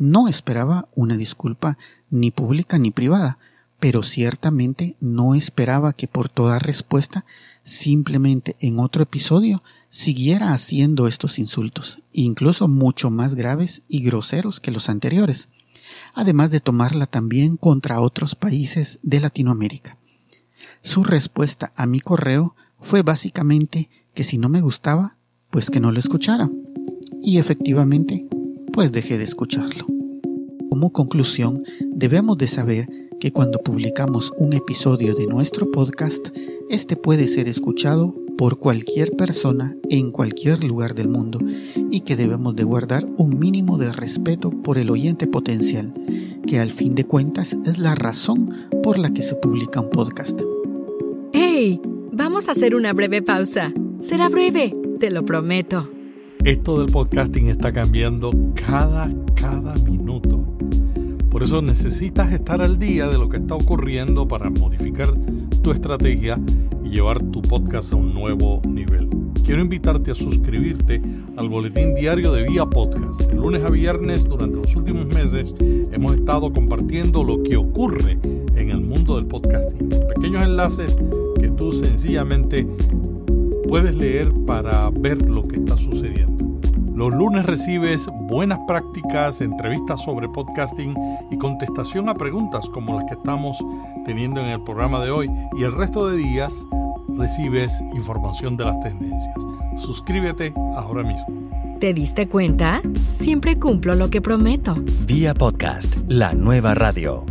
No 0.00 0.26
esperaba 0.26 0.88
una 0.96 1.16
disculpa 1.16 1.78
ni 2.10 2.32
pública 2.32 2.76
ni 2.76 2.90
privada, 2.90 3.38
pero 3.78 4.02
ciertamente 4.02 4.96
no 5.00 5.36
esperaba 5.36 5.92
que 5.92 6.08
por 6.08 6.28
toda 6.28 6.58
respuesta, 6.58 7.24
simplemente 7.62 8.56
en 8.58 8.80
otro 8.80 9.04
episodio, 9.04 9.62
siguiera 9.88 10.52
haciendo 10.52 11.06
estos 11.06 11.38
insultos, 11.38 12.00
incluso 12.12 12.66
mucho 12.66 13.10
más 13.10 13.36
graves 13.36 13.82
y 13.88 14.02
groseros 14.02 14.58
que 14.58 14.72
los 14.72 14.88
anteriores 14.88 15.48
además 16.14 16.50
de 16.50 16.60
tomarla 16.60 17.06
también 17.06 17.56
contra 17.56 18.00
otros 18.00 18.34
países 18.34 18.98
de 19.02 19.20
Latinoamérica. 19.20 19.96
Su 20.82 21.02
respuesta 21.04 21.72
a 21.76 21.86
mi 21.86 22.00
correo 22.00 22.54
fue 22.80 23.02
básicamente 23.02 23.88
que 24.14 24.24
si 24.24 24.38
no 24.38 24.48
me 24.48 24.60
gustaba, 24.60 25.16
pues 25.50 25.70
que 25.70 25.80
no 25.80 25.92
lo 25.92 25.98
escuchara. 25.98 26.50
Y 27.22 27.38
efectivamente, 27.38 28.26
pues 28.72 28.92
dejé 28.92 29.18
de 29.18 29.24
escucharlo. 29.24 29.86
Como 30.68 30.92
conclusión, 30.92 31.62
debemos 31.80 32.38
de 32.38 32.46
saber 32.46 32.88
que 33.18 33.32
cuando 33.32 33.58
publicamos 33.58 34.32
un 34.38 34.54
episodio 34.54 35.14
de 35.14 35.26
nuestro 35.26 35.70
podcast, 35.70 36.28
este 36.70 36.96
puede 36.96 37.28
ser 37.28 37.48
escuchado 37.48 38.14
por 38.38 38.58
cualquier 38.58 39.12
persona 39.16 39.76
en 39.90 40.10
cualquier 40.10 40.64
lugar 40.64 40.94
del 40.94 41.08
mundo 41.08 41.38
y 41.90 42.00
que 42.00 42.16
debemos 42.16 42.56
de 42.56 42.64
guardar 42.64 43.06
un 43.18 43.38
mínimo 43.38 43.76
de 43.76 43.92
respeto 43.92 44.50
por 44.50 44.78
el 44.78 44.88
oyente 44.88 45.26
potencial, 45.26 45.92
que 46.46 46.58
al 46.58 46.72
fin 46.72 46.94
de 46.94 47.04
cuentas 47.04 47.56
es 47.66 47.78
la 47.78 47.94
razón 47.94 48.50
por 48.82 48.98
la 48.98 49.12
que 49.12 49.20
se 49.20 49.34
publica 49.34 49.80
un 49.80 49.90
podcast. 49.90 50.40
¡Hey! 51.34 51.80
Vamos 52.12 52.48
a 52.48 52.52
hacer 52.52 52.74
una 52.74 52.92
breve 52.94 53.20
pausa. 53.20 53.72
Será 54.00 54.30
breve, 54.30 54.74
te 54.98 55.10
lo 55.10 55.24
prometo. 55.24 55.90
Esto 56.44 56.78
del 56.78 56.90
podcasting 56.90 57.48
está 57.48 57.70
cambiando 57.70 58.30
cada, 58.54 59.12
cada 59.34 59.74
minuto. 59.84 60.42
Por 61.28 61.42
eso 61.42 61.60
necesitas 61.60 62.32
estar 62.32 62.62
al 62.62 62.78
día 62.78 63.08
de 63.08 63.18
lo 63.18 63.28
que 63.28 63.36
está 63.36 63.54
ocurriendo 63.54 64.26
para 64.26 64.48
modificar 64.48 65.12
tu 65.62 65.70
estrategia 65.70 66.40
llevar 66.82 67.22
tu 67.24 67.42
podcast 67.42 67.92
a 67.92 67.96
un 67.96 68.14
nuevo 68.14 68.62
nivel. 68.66 69.10
Quiero 69.44 69.60
invitarte 69.60 70.12
a 70.12 70.14
suscribirte 70.14 71.02
al 71.36 71.50
boletín 71.50 71.94
diario 71.94 72.32
de 72.32 72.48
Vía 72.48 72.64
Podcast. 72.64 73.20
De 73.20 73.34
lunes 73.34 73.62
a 73.62 73.68
viernes 73.68 74.24
durante 74.24 74.56
los 74.56 74.74
últimos 74.74 75.06
meses 75.06 75.54
hemos 75.92 76.14
estado 76.14 76.52
compartiendo 76.54 77.22
lo 77.22 77.42
que 77.42 77.56
ocurre 77.56 78.18
en 78.56 78.70
el 78.70 78.80
mundo 78.80 79.16
del 79.16 79.26
podcasting. 79.26 79.90
Pequeños 80.14 80.42
enlaces 80.42 80.96
que 81.38 81.48
tú 81.50 81.72
sencillamente 81.72 82.66
puedes 83.68 83.94
leer 83.94 84.32
para 84.46 84.90
ver 84.90 85.22
lo 85.22 85.44
que 85.44 85.56
está 85.56 85.78
sucediendo. 85.78 86.29
Los 86.94 87.12
lunes 87.14 87.46
recibes 87.46 88.08
buenas 88.12 88.58
prácticas, 88.66 89.40
entrevistas 89.40 90.02
sobre 90.02 90.28
podcasting 90.28 90.94
y 91.30 91.38
contestación 91.38 92.08
a 92.08 92.14
preguntas 92.14 92.68
como 92.68 92.96
las 92.96 93.04
que 93.04 93.14
estamos 93.14 93.56
teniendo 94.04 94.40
en 94.40 94.48
el 94.48 94.62
programa 94.64 95.02
de 95.04 95.10
hoy. 95.10 95.30
Y 95.56 95.62
el 95.62 95.72
resto 95.72 96.08
de 96.08 96.16
días 96.16 96.52
recibes 97.16 97.80
información 97.94 98.56
de 98.56 98.64
las 98.64 98.80
tendencias. 98.80 99.36
Suscríbete 99.76 100.52
ahora 100.74 101.04
mismo. 101.04 101.78
¿Te 101.78 101.94
diste 101.94 102.28
cuenta? 102.28 102.82
Siempre 103.12 103.58
cumplo 103.58 103.94
lo 103.94 104.10
que 104.10 104.20
prometo. 104.20 104.74
Vía 105.06 105.32
podcast, 105.32 105.96
la 106.08 106.34
nueva 106.34 106.74
radio. 106.74 107.24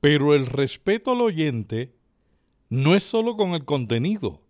Pero 0.00 0.34
el 0.34 0.46
respeto 0.46 1.12
al 1.12 1.22
oyente 1.22 1.94
no 2.68 2.94
es 2.94 3.02
solo 3.02 3.36
con 3.36 3.50
el 3.50 3.64
contenido. 3.64 4.42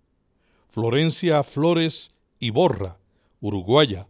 Florencia 0.69 1.43
Flores 1.43 2.11
Iborra, 2.43 2.97
uruguaya, 3.43 4.09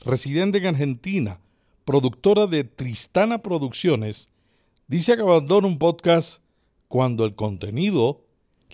residente 0.00 0.58
en 0.58 0.66
Argentina, 0.66 1.40
productora 1.86 2.46
de 2.46 2.62
Tristana 2.64 3.38
Producciones, 3.38 4.28
dice 4.86 5.16
que 5.16 5.22
abandona 5.22 5.66
un 5.66 5.78
podcast 5.78 6.42
cuando 6.88 7.24
el 7.24 7.34
contenido 7.34 8.20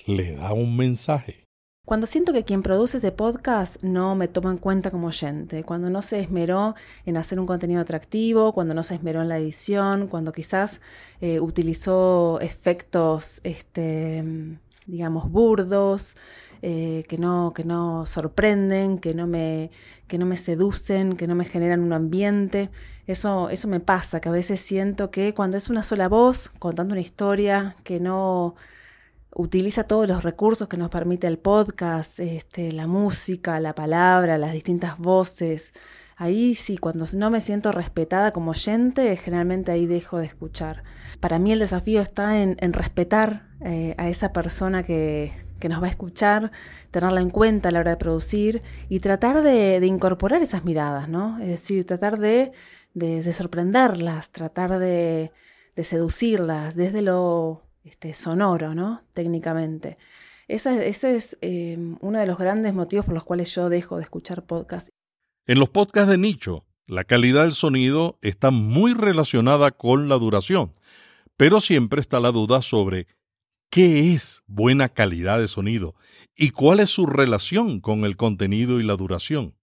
le 0.06 0.34
da 0.34 0.52
un 0.52 0.76
mensaje. 0.76 1.44
Cuando 1.84 2.08
siento 2.08 2.32
que 2.32 2.42
quien 2.42 2.64
produce 2.64 2.96
ese 2.96 3.12
podcast 3.12 3.80
no 3.84 4.16
me 4.16 4.26
toma 4.26 4.50
en 4.50 4.58
cuenta 4.58 4.90
como 4.90 5.06
oyente, 5.06 5.62
cuando 5.62 5.88
no 5.88 6.02
se 6.02 6.18
esmeró 6.18 6.74
en 7.04 7.16
hacer 7.16 7.38
un 7.38 7.46
contenido 7.46 7.82
atractivo, 7.82 8.52
cuando 8.52 8.74
no 8.74 8.82
se 8.82 8.96
esmeró 8.96 9.22
en 9.22 9.28
la 9.28 9.38
edición, 9.38 10.08
cuando 10.08 10.32
quizás 10.32 10.80
eh, 11.20 11.38
utilizó 11.38 12.40
efectos, 12.40 13.38
este, 13.44 14.58
digamos, 14.86 15.30
burdos, 15.30 16.16
eh, 16.62 17.04
que, 17.08 17.18
no, 17.18 17.52
que 17.54 17.64
no 17.64 18.06
sorprenden, 18.06 18.98
que 18.98 19.14
no, 19.14 19.26
me, 19.26 19.70
que 20.08 20.18
no 20.18 20.26
me 20.26 20.36
seducen, 20.36 21.16
que 21.16 21.26
no 21.26 21.34
me 21.34 21.44
generan 21.44 21.80
un 21.80 21.92
ambiente. 21.92 22.70
Eso, 23.06 23.50
eso 23.50 23.68
me 23.68 23.80
pasa, 23.80 24.20
que 24.20 24.28
a 24.28 24.32
veces 24.32 24.60
siento 24.60 25.10
que 25.10 25.34
cuando 25.34 25.56
es 25.56 25.70
una 25.70 25.82
sola 25.82 26.08
voz 26.08 26.50
contando 26.58 26.92
una 26.92 27.00
historia, 27.00 27.76
que 27.84 28.00
no 28.00 28.56
utiliza 29.36 29.84
todos 29.84 30.08
los 30.08 30.24
recursos 30.24 30.66
que 30.66 30.78
nos 30.78 30.90
permite 30.90 31.26
el 31.26 31.38
podcast, 31.38 32.18
este, 32.20 32.72
la 32.72 32.86
música, 32.86 33.60
la 33.60 33.74
palabra, 33.74 34.38
las 34.38 34.52
distintas 34.52 34.98
voces. 34.98 35.72
Ahí 36.16 36.54
sí, 36.54 36.78
cuando 36.78 37.04
no 37.14 37.30
me 37.30 37.42
siento 37.42 37.70
respetada 37.72 38.32
como 38.32 38.52
oyente, 38.52 39.14
generalmente 39.18 39.70
ahí 39.70 39.86
dejo 39.86 40.18
de 40.18 40.24
escuchar. 40.24 40.82
Para 41.20 41.38
mí 41.38 41.52
el 41.52 41.58
desafío 41.58 42.00
está 42.00 42.40
en, 42.40 42.72
respetar 42.72 43.48
eh, 43.60 43.94
a 43.98 44.08
esa 44.08 44.32
persona 44.32 44.82
que, 44.82 45.45
que, 45.58 45.68
nos 45.68 45.82
va 45.82 45.86
a 45.86 45.90
escuchar, 45.90 46.50
tenerla 46.90 47.20
en 47.20 47.30
cuenta 47.30 47.68
a 47.68 47.72
la 47.72 47.80
hora 47.80 47.92
de 47.92 47.96
producir 47.96 48.62
y 48.88 49.00
tratar 49.00 49.42
de, 49.42 49.84
incorporar 49.84 50.42
esas 50.42 50.64
miradas, 50.64 51.08
¿no? 51.08 51.38
Es 51.38 51.48
decir, 51.48 51.84
tratar 51.86 52.18
de, 52.18 52.52
de, 52.94 53.32
sorprenderlas, 53.32 54.30
tratar 54.32 54.78
de, 54.78 55.32
seducirlas 55.82 56.74
desde 56.74 57.02
lo 57.02 57.62
este, 57.84 58.14
sonoro, 58.14 58.74
¿no? 58.74 59.02
Técnicamente. 59.12 59.98
ese 60.48 60.88
es 60.88 61.38
eh, 61.40 61.76
uno 62.00 62.18
de 62.18 62.26
los 62.26 62.38
grandes 62.38 62.74
motivos 62.74 63.06
por 63.06 63.14
los 63.14 63.24
cuales 63.24 63.54
yo 63.54 63.68
dejo 63.68 63.96
de 63.96 64.02
escuchar 64.02 64.44
podcasts. 64.44 64.90
En 65.46 65.58
los 65.58 65.68
podcasts 65.68 66.10
de 66.10 66.18
nicho, 66.18 66.64
la 66.88 67.04
calidad 67.04 67.42
del 67.42 67.52
sonido 67.52 68.18
está 68.22 68.52
muy 68.52 68.94
relacionada 68.94 69.72
con 69.72 70.08
la 70.08 70.16
duración, 70.16 70.72
pero 71.36 71.60
siempre 71.60 72.00
está 72.00 72.20
la 72.20 72.30
duda 72.30 72.62
sobre 72.62 73.08
qué 73.70 74.14
es 74.14 74.42
buena 74.46 74.88
calidad 74.88 75.38
de 75.38 75.46
sonido 75.46 75.94
¿Y 76.38 76.50
cuál 76.50 76.80
es 76.80 76.90
su 76.90 77.06
relación 77.06 77.80
con 77.80 78.04
el 78.04 78.18
contenido 78.18 78.78
y 78.78 78.82
la 78.82 78.94
duración? 78.94 79.54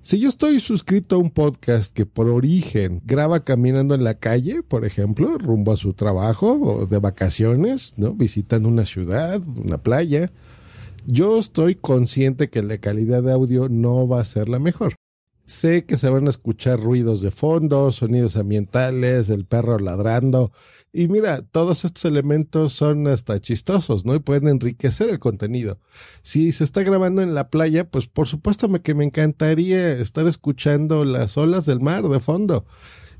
Si 0.00 0.18
yo 0.18 0.30
estoy 0.30 0.58
suscrito 0.58 1.16
a 1.16 1.18
un 1.18 1.30
podcast 1.30 1.94
que 1.94 2.06
por 2.06 2.28
origen 2.28 3.02
graba 3.04 3.44
caminando 3.44 3.94
en 3.94 4.04
la 4.04 4.14
calle, 4.14 4.62
por 4.62 4.86
ejemplo, 4.86 5.36
rumbo 5.36 5.72
a 5.72 5.76
su 5.76 5.92
trabajo 5.92 6.52
o 6.54 6.86
de 6.86 6.98
vacaciones, 6.98 7.98
¿no? 7.98 8.14
Visitando 8.14 8.70
una 8.70 8.86
ciudad, 8.86 9.42
una 9.46 9.76
playa, 9.76 10.32
yo 11.06 11.38
estoy 11.38 11.74
consciente 11.74 12.48
que 12.48 12.62
la 12.62 12.78
calidad 12.78 13.22
de 13.22 13.32
audio 13.32 13.68
no 13.68 14.08
va 14.08 14.20
a 14.20 14.24
ser 14.24 14.48
la 14.48 14.58
mejor. 14.58 14.94
Sé 15.44 15.84
que 15.84 15.98
se 15.98 16.08
van 16.08 16.26
a 16.26 16.30
escuchar 16.30 16.80
ruidos 16.80 17.20
de 17.20 17.30
fondo, 17.30 17.92
sonidos 17.92 18.38
ambientales, 18.38 19.28
el 19.28 19.44
perro 19.44 19.78
ladrando. 19.78 20.52
Y 20.98 21.06
mira, 21.06 21.42
todos 21.42 21.84
estos 21.84 22.04
elementos 22.06 22.72
son 22.72 23.06
hasta 23.06 23.38
chistosos, 23.40 24.04
¿no? 24.04 24.16
Y 24.16 24.18
pueden 24.18 24.48
enriquecer 24.48 25.08
el 25.10 25.20
contenido. 25.20 25.78
Si 26.22 26.50
se 26.50 26.64
está 26.64 26.82
grabando 26.82 27.22
en 27.22 27.36
la 27.36 27.50
playa, 27.50 27.88
pues 27.88 28.08
por 28.08 28.26
supuesto 28.26 28.68
que 28.82 28.94
me 28.94 29.04
encantaría 29.04 29.92
estar 29.92 30.26
escuchando 30.26 31.04
las 31.04 31.36
olas 31.36 31.66
del 31.66 31.78
mar 31.78 32.02
de 32.02 32.18
fondo. 32.18 32.64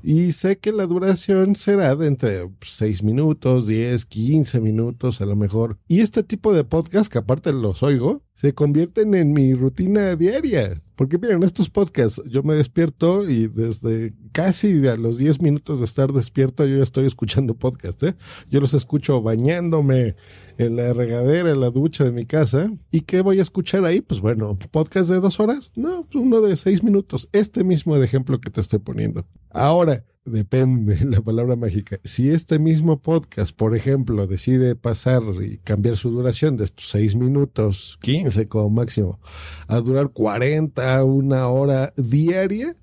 Y 0.01 0.31
sé 0.31 0.57
que 0.57 0.71
la 0.71 0.85
duración 0.85 1.55
será 1.55 1.95
de 1.95 2.07
entre 2.07 2.49
6 2.61 3.03
minutos, 3.03 3.67
10, 3.67 4.05
15 4.05 4.61
minutos 4.61 5.21
a 5.21 5.25
lo 5.25 5.35
mejor. 5.35 5.77
Y 5.87 6.01
este 6.01 6.23
tipo 6.23 6.53
de 6.53 6.63
podcast, 6.63 7.11
que 7.11 7.17
aparte 7.17 7.51
los 7.51 7.83
oigo, 7.83 8.23
se 8.33 8.53
convierten 8.53 9.15
en 9.15 9.33
mi 9.33 9.53
rutina 9.53 10.15
diaria. 10.15 10.81
Porque 10.95 11.17
miren, 11.17 11.43
estos 11.43 11.69
podcasts, 11.69 12.21
yo 12.25 12.43
me 12.43 12.55
despierto 12.55 13.29
y 13.29 13.47
desde 13.47 14.13
casi 14.31 14.87
a 14.87 14.95
los 14.95 15.17
10 15.17 15.41
minutos 15.41 15.79
de 15.79 15.85
estar 15.85 16.11
despierto 16.11 16.65
yo 16.65 16.77
ya 16.77 16.83
estoy 16.83 17.05
escuchando 17.05 17.53
podcast. 17.53 18.01
¿eh? 18.03 18.15
Yo 18.49 18.61
los 18.61 18.73
escucho 18.73 19.21
bañándome 19.21 20.15
en 20.59 20.75
la 20.75 20.91
regadera, 20.91 21.51
en 21.51 21.61
la 21.61 21.69
ducha 21.69 22.03
de 22.03 22.11
mi 22.11 22.25
casa. 22.25 22.69
¿Y 22.91 23.01
qué 23.01 23.21
voy 23.21 23.39
a 23.39 23.41
escuchar 23.41 23.85
ahí? 23.85 24.01
Pues 24.01 24.19
bueno, 24.19 24.59
podcast 24.71 25.09
de 25.09 25.21
dos 25.21 25.39
horas. 25.39 25.71
No, 25.75 26.05
uno 26.13 26.41
de 26.41 26.57
seis 26.57 26.83
minutos. 26.83 27.29
Este 27.31 27.63
mismo 27.63 27.95
ejemplo 27.95 28.41
que 28.41 28.49
te 28.49 28.59
estoy 28.59 28.79
poniendo. 28.79 29.25
Ahora, 29.51 30.03
depende 30.25 30.99
la 31.05 31.21
palabra 31.21 31.55
mágica. 31.55 31.97
Si 32.03 32.29
este 32.29 32.59
mismo 32.59 33.01
podcast, 33.01 33.55
por 33.55 33.73
ejemplo, 33.73 34.27
decide 34.27 34.75
pasar 34.75 35.23
y 35.41 35.59
cambiar 35.59 35.95
su 35.95 36.11
duración 36.11 36.57
de 36.57 36.65
estos 36.65 36.89
seis 36.89 37.15
minutos, 37.15 37.97
15 38.01 38.49
como 38.49 38.69
máximo, 38.69 39.17
a 39.67 39.77
durar 39.77 40.09
40, 40.09 41.05
una 41.05 41.47
hora 41.47 41.93
diaria, 41.95 42.75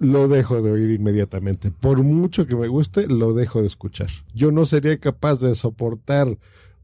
lo 0.00 0.26
dejo 0.26 0.62
de 0.62 0.72
oír 0.72 0.90
inmediatamente. 0.90 1.70
Por 1.70 2.02
mucho 2.02 2.44
que 2.44 2.56
me 2.56 2.66
guste, 2.66 3.06
lo 3.06 3.34
dejo 3.34 3.60
de 3.60 3.68
escuchar. 3.68 4.08
Yo 4.34 4.50
no 4.50 4.64
sería 4.64 4.98
capaz 4.98 5.38
de 5.38 5.54
soportar 5.54 6.36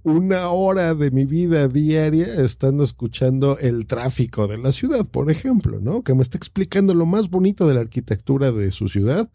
una 0.07 0.51
hora 0.51 0.95
de 0.95 1.11
mi 1.11 1.25
vida 1.25 1.67
diaria 1.67 2.27
estando 2.37 2.85
escuchando 2.85 3.59
el 3.59 3.89
tráfico 3.89 4.47
de 4.47 4.57
la 4.57 4.71
ciudad, 4.71 5.05
por 5.05 5.33
ejemplo, 5.33 5.81
¿no? 5.81 6.05
Que 6.05 6.15
me 6.15 6.23
está 6.23 6.39
explicando 6.39 6.95
lo 6.95 7.07
más 7.07 7.29
bonito 7.29 7.67
de 7.67 7.75
la 7.75 7.81
arquitectura 7.81 8.53
de 8.53 8.71
su 8.71 8.89
ciudad 8.89 9.29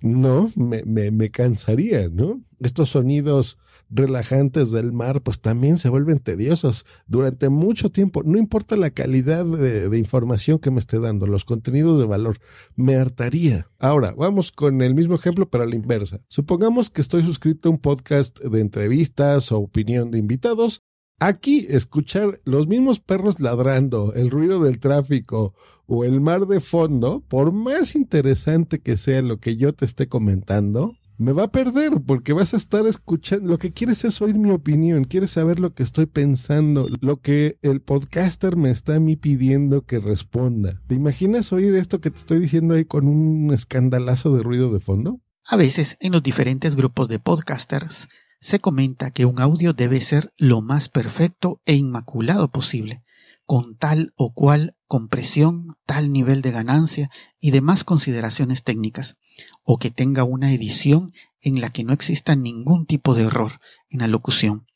no, 0.00 0.50
me, 0.56 0.82
me, 0.84 1.12
me 1.12 1.30
cansaría, 1.30 2.08
¿no? 2.08 2.40
Estos 2.60 2.90
sonidos 2.90 3.56
relajantes 3.90 4.70
del 4.70 4.92
mar, 4.92 5.22
pues 5.22 5.40
también 5.40 5.78
se 5.78 5.88
vuelven 5.88 6.18
tediosos 6.18 6.86
durante 7.06 7.48
mucho 7.48 7.90
tiempo. 7.90 8.22
No 8.22 8.38
importa 8.38 8.76
la 8.76 8.90
calidad 8.90 9.44
de, 9.44 9.88
de, 9.88 9.98
información 9.98 10.58
que 10.58 10.70
me 10.70 10.78
esté 10.78 10.98
dando, 10.98 11.26
los 11.26 11.44
contenidos 11.44 11.98
de 11.98 12.06
valor, 12.06 12.38
me 12.76 12.96
hartaría. 12.96 13.68
Ahora, 13.78 14.14
vamos 14.16 14.52
con 14.52 14.82
el 14.82 14.94
mismo 14.94 15.14
ejemplo, 15.14 15.48
pero 15.48 15.64
a 15.64 15.66
la 15.66 15.76
inversa. 15.76 16.20
Supongamos 16.28 16.90
que 16.90 17.00
estoy 17.00 17.24
suscrito 17.24 17.68
a 17.68 17.72
un 17.72 17.78
podcast 17.78 18.40
de 18.40 18.60
entrevistas 18.60 19.52
o 19.52 19.58
opinión 19.58 20.10
de 20.10 20.18
invitados. 20.18 20.82
Aquí, 21.20 21.66
escuchar 21.70 22.40
los 22.44 22.66
mismos 22.66 23.00
perros 23.00 23.40
ladrando, 23.40 24.12
el 24.14 24.30
ruido 24.30 24.62
del 24.62 24.80
tráfico 24.80 25.54
o 25.86 26.04
el 26.04 26.20
mar 26.20 26.46
de 26.46 26.60
fondo, 26.60 27.22
por 27.28 27.52
más 27.52 27.94
interesante 27.94 28.80
que 28.80 28.96
sea 28.96 29.22
lo 29.22 29.38
que 29.38 29.56
yo 29.56 29.72
te 29.72 29.84
esté 29.84 30.08
comentando, 30.08 30.96
me 31.16 31.32
va 31.32 31.44
a 31.44 31.52
perder 31.52 32.02
porque 32.06 32.32
vas 32.32 32.54
a 32.54 32.56
estar 32.56 32.86
escuchando. 32.86 33.48
Lo 33.48 33.58
que 33.58 33.72
quieres 33.72 34.04
es 34.04 34.20
oír 34.20 34.36
mi 34.36 34.50
opinión, 34.50 35.04
quieres 35.04 35.30
saber 35.30 35.60
lo 35.60 35.74
que 35.74 35.82
estoy 35.82 36.06
pensando, 36.06 36.88
lo 37.00 37.20
que 37.20 37.58
el 37.62 37.80
podcaster 37.80 38.56
me 38.56 38.70
está 38.70 38.96
a 38.96 39.00
mí 39.00 39.16
pidiendo 39.16 39.82
que 39.82 39.98
responda. 39.98 40.80
¿Te 40.86 40.94
imaginas 40.94 41.52
oír 41.52 41.74
esto 41.74 42.00
que 42.00 42.10
te 42.10 42.18
estoy 42.18 42.40
diciendo 42.40 42.74
ahí 42.74 42.84
con 42.84 43.06
un 43.06 43.52
escandalazo 43.52 44.36
de 44.36 44.42
ruido 44.42 44.72
de 44.72 44.80
fondo? 44.80 45.20
A 45.46 45.56
veces 45.56 45.96
en 46.00 46.12
los 46.12 46.22
diferentes 46.22 46.74
grupos 46.74 47.08
de 47.08 47.18
podcasters 47.18 48.08
se 48.40 48.60
comenta 48.60 49.10
que 49.10 49.24
un 49.24 49.40
audio 49.40 49.72
debe 49.72 50.00
ser 50.00 50.32
lo 50.36 50.60
más 50.60 50.88
perfecto 50.88 51.60
e 51.64 51.74
inmaculado 51.74 52.50
posible, 52.50 53.02
con 53.44 53.76
tal 53.76 54.12
o 54.16 54.32
cual 54.32 54.76
compresión, 54.86 55.76
tal 55.86 56.12
nivel 56.12 56.42
de 56.42 56.50
ganancia 56.50 57.10
y 57.38 57.50
demás 57.50 57.84
consideraciones 57.84 58.62
técnicas, 58.62 59.16
o 59.62 59.78
que 59.78 59.90
tenga 59.90 60.24
una 60.24 60.52
edición 60.52 61.12
en 61.40 61.60
la 61.60 61.70
que 61.70 61.84
no 61.84 61.92
exista 61.92 62.36
ningún 62.36 62.86
tipo 62.86 63.14
de 63.14 63.24
error 63.24 63.60
en 63.90 64.00
la 64.00 64.08
locución, 64.08 64.66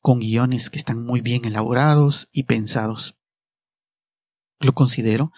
con 0.00 0.20
guiones 0.20 0.70
que 0.70 0.78
están 0.78 1.04
muy 1.04 1.20
bien 1.20 1.44
elaborados 1.44 2.28
y 2.32 2.44
pensados. 2.44 3.16
Lo 4.58 4.72
considero 4.72 5.32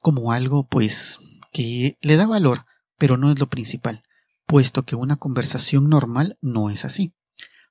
como 0.00 0.32
algo, 0.32 0.66
pues, 0.66 1.18
que 1.52 1.96
le 2.00 2.16
da 2.16 2.26
valor, 2.26 2.64
pero 2.98 3.16
no 3.16 3.30
es 3.30 3.38
lo 3.38 3.48
principal, 3.48 4.02
puesto 4.46 4.84
que 4.84 4.96
una 4.96 5.16
conversación 5.16 5.88
normal 5.88 6.38
no 6.40 6.70
es 6.70 6.84
así. 6.84 7.12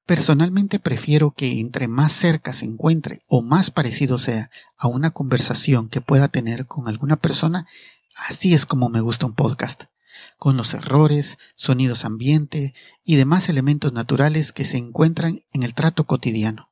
Personalmente 0.06 0.80
prefiero 0.80 1.32
que 1.32 1.60
entre 1.60 1.88
más 1.88 2.14
cerca 2.14 2.54
se 2.54 2.66
encuentre 2.66 3.22
o 3.28 3.42
más 3.42 3.70
parecido 3.70 4.18
sea 4.18 4.50
a 4.76 4.88
una 4.88 5.12
conversación 5.12 5.88
que 5.88 6.02
pueda 6.02 6.30
tener 6.30 6.66
con 6.66 6.88
alguna 6.88 7.16
persona, 7.16 7.68
así 8.16 8.54
es 8.54 8.66
como 8.66 8.90
me 8.90 9.02
gusta 9.02 9.28
un 9.28 9.36
podcast, 9.36 9.84
con 10.38 10.58
los 10.58 10.74
errores, 10.74 11.38
sonidos 11.56 12.06
ambiente 12.06 12.74
y 13.04 13.16
demás 13.16 13.50
elementos 13.50 13.94
naturales 13.94 14.52
que 14.52 14.66
se 14.66 14.78
encuentran 14.78 15.44
en 15.52 15.64
el 15.64 15.74
trato 15.74 16.06
cotidiano. 16.06 16.72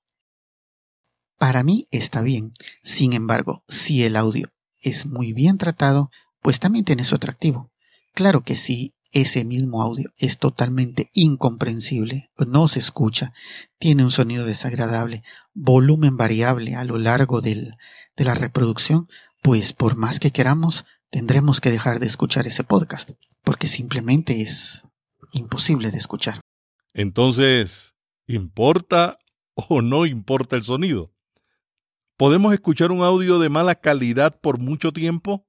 Para 1.37 1.63
mí 1.63 1.87
está 1.91 2.21
bien, 2.21 2.53
sin 2.83 3.13
embargo, 3.13 3.63
si 3.67 4.03
el 4.03 4.15
audio 4.15 4.51
es 4.81 5.05
muy 5.05 5.33
bien 5.33 5.57
tratado, 5.57 6.09
pues 6.41 6.59
también 6.59 6.85
tiene 6.85 7.03
su 7.03 7.15
atractivo. 7.15 7.71
Claro 8.13 8.41
que 8.41 8.55
sí 8.55 8.95
ese 9.11 9.43
mismo 9.43 9.81
audio 9.81 10.11
es 10.17 10.37
totalmente 10.37 11.09
incomprensible, 11.13 12.29
no 12.37 12.67
se 12.67 12.79
escucha, 12.79 13.33
tiene 13.79 14.03
un 14.03 14.11
sonido 14.11 14.45
desagradable, 14.45 15.23
volumen 15.53 16.17
variable 16.17 16.75
a 16.75 16.83
lo 16.83 16.97
largo 16.97 17.41
del, 17.41 17.75
de 18.15 18.25
la 18.25 18.33
reproducción, 18.33 19.07
pues 19.41 19.73
por 19.73 19.95
más 19.95 20.19
que 20.19 20.31
queramos, 20.31 20.85
tendremos 21.09 21.61
que 21.61 21.71
dejar 21.71 21.99
de 21.99 22.07
escuchar 22.07 22.47
ese 22.47 22.63
podcast, 22.63 23.11
porque 23.47 23.67
simplemente 23.67 24.41
es 24.41 24.83
imposible 25.31 25.89
de 25.89 25.97
escuchar. 25.97 26.41
Entonces, 26.93 27.95
¿importa 28.25 29.19
o 29.53 29.81
no 29.81 30.05
importa 30.05 30.57
el 30.57 30.63
sonido? 30.63 31.13
¿Podemos 32.17 32.51
escuchar 32.53 32.91
un 32.91 33.03
audio 33.03 33.39
de 33.39 33.47
mala 33.47 33.75
calidad 33.75 34.37
por 34.41 34.59
mucho 34.59 34.91
tiempo? 34.91 35.47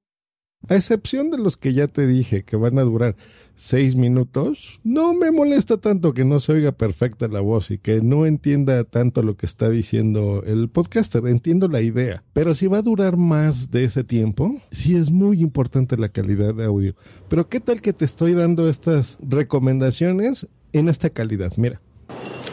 A 0.67 0.75
excepción 0.75 1.31
de 1.31 1.39
los 1.39 1.57
que 1.57 1.73
ya 1.73 1.87
te 1.87 2.07
dije 2.07 2.43
que 2.43 2.57
van 2.57 2.79
a 2.79 2.83
durar 2.83 3.17
seis 3.55 3.95
minutos, 3.95 4.81
no 4.85 5.15
me 5.15 5.31
molesta 5.31 5.79
tanto 5.79 6.13
que 6.13 6.25
no 6.25 6.41
se 6.41 6.53
oiga 6.53 6.73
perfecta 6.73 7.27
la 7.29 7.41
voz 7.41 7.71
y 7.71 7.79
que 7.79 8.03
no 8.03 8.27
entienda 8.27 8.85
tanto 8.85 9.23
lo 9.23 9.37
que 9.37 9.47
está 9.47 9.71
diciendo 9.71 10.43
el 10.45 10.69
podcaster. 10.69 11.27
Entiendo 11.27 11.69
la 11.69 11.81
idea. 11.81 12.23
Pero 12.33 12.55
si 12.55 12.67
va 12.67 12.79
a 12.79 12.83
durar 12.83 13.17
más 13.17 13.71
de 13.71 13.85
ese 13.85 14.05
tiempo, 14.05 14.55
sí 14.71 14.97
es 14.97 15.11
muy 15.11 15.41
importante 15.41 15.97
la 15.97 16.09
calidad 16.09 16.55
de 16.55 16.65
audio. 16.65 16.95
Pero 17.29 17.49
¿qué 17.49 17.61
tal 17.61 17.81
que 17.81 17.93
te 17.93 18.05
estoy 18.05 18.35
dando 18.35 18.69
estas 18.69 19.17
recomendaciones 19.23 20.49
en 20.73 20.89
esta 20.89 21.09
calidad? 21.11 21.53
Mira. 21.57 21.81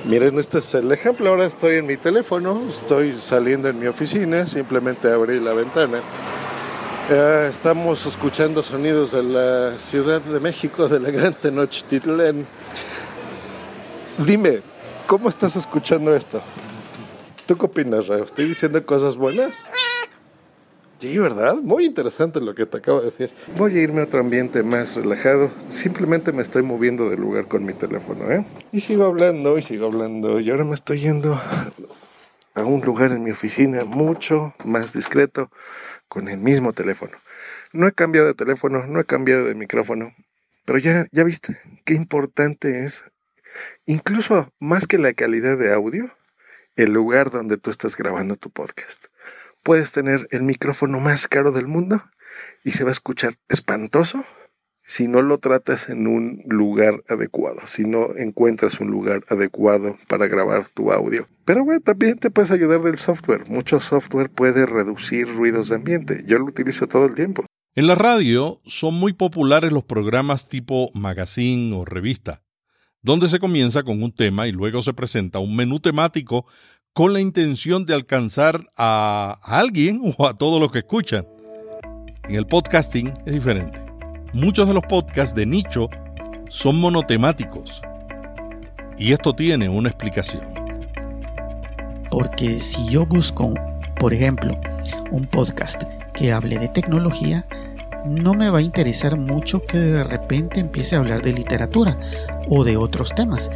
Miren, 0.08 0.38
este 0.38 0.60
es 0.60 0.74
el 0.76 0.92
ejemplo. 0.92 1.32
Ahora 1.32 1.46
estoy 1.46 1.78
en 1.78 1.88
mi 1.88 1.98
teléfono, 1.98 2.62
estoy 2.70 3.16
saliendo 3.20 3.68
en 3.68 3.80
mi 3.80 3.88
oficina, 3.88 4.46
simplemente 4.46 5.12
abrí 5.12 5.40
la 5.40 5.54
ventana 5.54 6.02
estamos 7.10 8.06
escuchando 8.06 8.64
sonidos 8.64 9.12
de 9.12 9.22
la 9.22 9.78
Ciudad 9.78 10.22
de 10.22 10.40
México, 10.40 10.88
de 10.88 11.00
la 11.00 11.12
Gran 11.12 11.34
Tenochtitlán. 11.34 12.48
Dime, 14.18 14.62
¿cómo 15.06 15.30
estás 15.30 15.56
escuchando 15.56 16.16
esto? 16.16 16.42
¿Tú 17.46 17.58
qué 17.58 17.66
opinas, 17.66 18.08
Rayo? 18.08 18.24
¿Estoy 18.24 18.46
diciendo 18.46 18.84
cosas 18.86 19.18
buenas? 19.18 19.56
Sí, 20.98 21.18
¿verdad? 21.20 21.56
Muy 21.62 21.86
interesante 21.86 22.42
lo 22.42 22.56
que 22.56 22.66
te 22.66 22.78
acabo 22.78 23.02
de 23.02 23.06
decir. 23.08 23.30
Voy 23.56 23.78
a 23.78 23.82
irme 23.82 24.02
a 24.02 24.06
otro 24.06 24.22
ambiente 24.22 24.64
más 24.64 24.96
relajado. 24.96 25.52
Simplemente 25.68 26.32
me 26.32 26.42
estoy 26.42 26.64
moviendo 26.64 27.10
de 27.10 27.18
lugar 27.18 27.48
con 27.48 27.66
mi 27.66 27.74
teléfono, 27.74 28.32
¿eh? 28.32 28.46
Y 28.72 28.80
sigo 28.80 29.06
hablando 29.06 29.58
y 29.60 29.62
sigo 29.62 29.86
hablando. 29.86 30.40
Y 30.40 30.50
ahora 30.50 30.64
me 30.64 30.74
estoy 30.74 31.02
yendo 31.02 31.40
a 32.56 32.64
un 32.64 32.82
lugar 32.82 33.12
en 33.12 33.24
mi 33.24 33.32
oficina 33.32 33.84
mucho 33.84 34.56
más 34.64 34.94
discreto 34.94 35.52
con 36.08 36.28
el 36.28 36.40
mismo 36.40 36.74
teléfono. 36.74 37.18
No 37.74 37.88
he 37.88 37.92
cambiado 37.92 38.28
de 38.28 38.34
teléfono, 38.34 38.86
no 38.88 39.00
he 39.00 39.06
cambiado 39.06 39.46
de 39.46 39.56
micrófono, 39.56 40.14
pero 40.66 40.80
ya, 40.80 41.08
ya 41.12 41.24
viste 41.24 41.60
qué 41.84 41.94
importante 41.94 42.84
es, 42.84 43.06
incluso 43.86 44.52
más 44.60 44.88
que 44.88 44.98
la 44.98 45.14
calidad 45.14 45.58
de 45.58 45.74
audio, 45.74 46.16
el 46.76 46.92
lugar 46.92 47.32
donde 47.32 47.58
tú 47.58 47.70
estás 47.70 47.96
grabando 47.96 48.36
tu 48.36 48.50
podcast. 48.50 49.06
Puedes 49.64 49.92
tener 49.92 50.28
el 50.32 50.44
micrófono 50.44 51.00
más 51.00 51.28
caro 51.28 51.52
del 51.52 51.68
mundo 51.68 52.04
y 52.64 52.72
se 52.72 52.84
va 52.84 52.90
a 52.90 52.94
escuchar 52.94 53.38
espantoso 53.50 54.26
si 54.86 55.08
no 55.08 55.22
lo 55.22 55.40
tratas 55.40 55.90
en 55.90 56.08
un 56.08 56.44
lugar 56.48 57.04
adecuado, 57.10 57.62
si 57.66 57.86
no 57.86 58.16
encuentras 58.16 58.80
un 58.80 58.92
lugar 58.92 59.26
adecuado 59.30 59.98
para 60.08 60.28
grabar 60.28 60.68
tu 60.70 60.92
audio. 60.92 61.28
Pero 61.44 61.66
bueno, 61.66 61.82
también 61.82 62.20
te 62.20 62.30
puedes 62.30 62.52
ayudar 62.52 62.82
del 62.82 62.98
software. 62.98 63.50
Mucho 63.50 63.80
software 63.80 64.30
puede 64.30 64.66
reducir 64.66 65.28
ruidos 65.28 65.70
de 65.70 65.76
ambiente. 65.76 66.24
Yo 66.28 66.38
lo 66.38 66.46
utilizo 66.46 66.88
todo 66.88 67.06
el 67.06 67.16
tiempo. 67.16 67.46
En 67.76 67.88
la 67.88 67.96
radio 67.96 68.62
son 68.66 68.94
muy 68.94 69.14
populares 69.14 69.72
los 69.72 69.84
programas 69.84 70.48
tipo 70.48 70.92
magazine 70.94 71.76
o 71.76 71.84
revista, 71.84 72.42
donde 73.02 73.28
se 73.28 73.40
comienza 73.40 73.84
con 73.84 74.02
un 74.02 74.14
tema 74.14 74.48
y 74.48 74.52
luego 74.52 74.82
se 74.82 74.94
presenta 74.94 75.40
un 75.40 75.56
menú 75.56 75.80
temático 75.80 76.46
con 76.94 77.12
la 77.12 77.20
intención 77.20 77.86
de 77.86 77.94
alcanzar 77.94 78.70
a 78.78 79.40
alguien 79.44 80.02
o 80.18 80.28
a 80.28 80.38
todos 80.38 80.62
los 80.62 80.72
que 80.72 80.80
escuchan. 80.80 81.28
En 82.30 82.36
el 82.36 82.48
podcasting 82.48 83.14
es 83.26 83.34
diferente. 83.34 83.85
Muchos 84.36 84.68
de 84.68 84.74
los 84.74 84.84
podcasts 84.84 85.34
de 85.34 85.46
nicho 85.46 85.90
son 86.50 86.78
monotemáticos. 86.82 87.82
Y 88.98 89.14
esto 89.14 89.34
tiene 89.34 89.70
una 89.70 89.88
explicación. 89.88 90.44
Porque 92.12 92.60
si 92.60 92.86
yo 92.90 93.06
busco, 93.06 93.54
por 93.98 94.14
ejemplo, 94.14 94.60
un 95.10 95.26
podcast 95.26 95.84
que 96.14 96.34
hable 96.34 96.60
de 96.60 96.68
tecnología, 96.68 97.46
no 98.06 98.34
me 98.34 98.50
va 98.50 98.58
a 98.58 98.62
interesar 98.62 99.18
mucho 99.18 99.64
que 99.64 99.78
de 99.78 100.04
repente 100.04 100.60
empiece 100.60 100.98
a 100.98 101.00
hablar 101.00 101.22
de 101.22 101.32
literatura 101.32 101.98
o 102.50 102.66
de 102.66 102.76
otros 102.76 103.16
temas. 103.16 103.50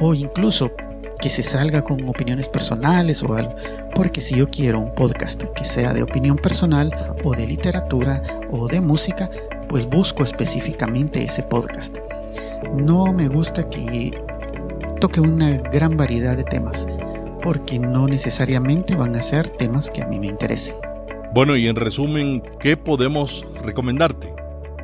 O 0.00 0.12
incluso 0.12 0.72
que 1.20 1.30
se 1.30 1.44
salga 1.44 1.82
con 1.82 2.08
opiniones 2.08 2.48
personales 2.48 3.22
o 3.22 3.32
algo. 3.32 3.54
Porque 3.94 4.20
si 4.20 4.34
yo 4.34 4.50
quiero 4.50 4.80
un 4.80 4.92
podcast 4.92 5.44
que 5.54 5.64
sea 5.64 5.94
de 5.94 6.02
opinión 6.02 6.36
personal 6.36 6.90
o 7.22 7.32
de 7.32 7.46
literatura 7.46 8.22
o 8.50 8.66
de 8.66 8.80
música, 8.80 9.30
pues 9.68 9.86
busco 9.88 10.22
específicamente 10.22 11.22
ese 11.22 11.42
podcast. 11.42 11.96
No 12.74 13.12
me 13.12 13.28
gusta 13.28 13.68
que 13.68 14.18
toque 15.00 15.20
una 15.20 15.58
gran 15.58 15.96
variedad 15.96 16.36
de 16.36 16.44
temas, 16.44 16.86
porque 17.42 17.78
no 17.78 18.06
necesariamente 18.06 18.94
van 18.94 19.16
a 19.16 19.22
ser 19.22 19.50
temas 19.50 19.90
que 19.90 20.02
a 20.02 20.06
mí 20.06 20.18
me 20.18 20.28
interesen. 20.28 20.76
Bueno, 21.34 21.56
y 21.56 21.68
en 21.68 21.76
resumen, 21.76 22.42
¿qué 22.60 22.76
podemos 22.76 23.44
recomendarte? 23.62 24.34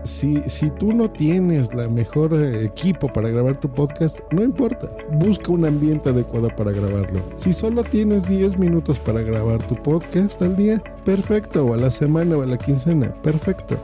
Si, 0.05 0.43
si 0.47 0.69
tú 0.69 0.93
no 0.93 1.11
tienes 1.11 1.73
la 1.75 1.89
mejor 1.89 2.35
eh, 2.35 2.65
equipo 2.65 3.11
para 3.13 3.31
grabar 3.31 3.57
tu 3.57 3.71
podcast, 3.71 4.21
no 4.33 4.43
importa. 4.43 4.91
Busca 5.13 5.53
un 5.53 5.65
ambiente 5.65 6.09
adecuado 6.09 6.49
para 6.55 6.73
grabarlo. 6.73 7.23
Si 7.37 7.53
solo 7.53 7.85
tienes 7.85 8.29
10 8.29 8.59
minutos 8.59 8.99
para 8.99 9.23
grabar 9.23 9.63
tu 9.63 9.77
podcast 9.77 10.43
al 10.43 10.57
día, 10.57 10.83
perfecto. 11.05 11.65
O 11.65 11.75
a 11.75 11.77
la 11.77 11.91
semana 11.91 12.37
o 12.37 12.43
a 12.43 12.47
la 12.47 12.59
quincena, 12.59 13.15
perfecto. 13.23 13.79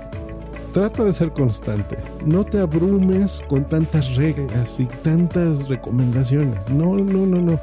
Trata 0.72 1.04
de 1.04 1.12
ser 1.12 1.33
constante. 1.33 1.96
No 2.24 2.44
te 2.44 2.61
abrumes 2.61 3.42
con 3.48 3.64
tantas 3.64 4.16
reglas 4.16 4.78
y 4.78 4.87
tantas 4.87 5.68
recomendaciones. 5.68 6.68
No, 6.68 6.96
no, 6.96 7.26
no, 7.26 7.40
no. 7.40 7.61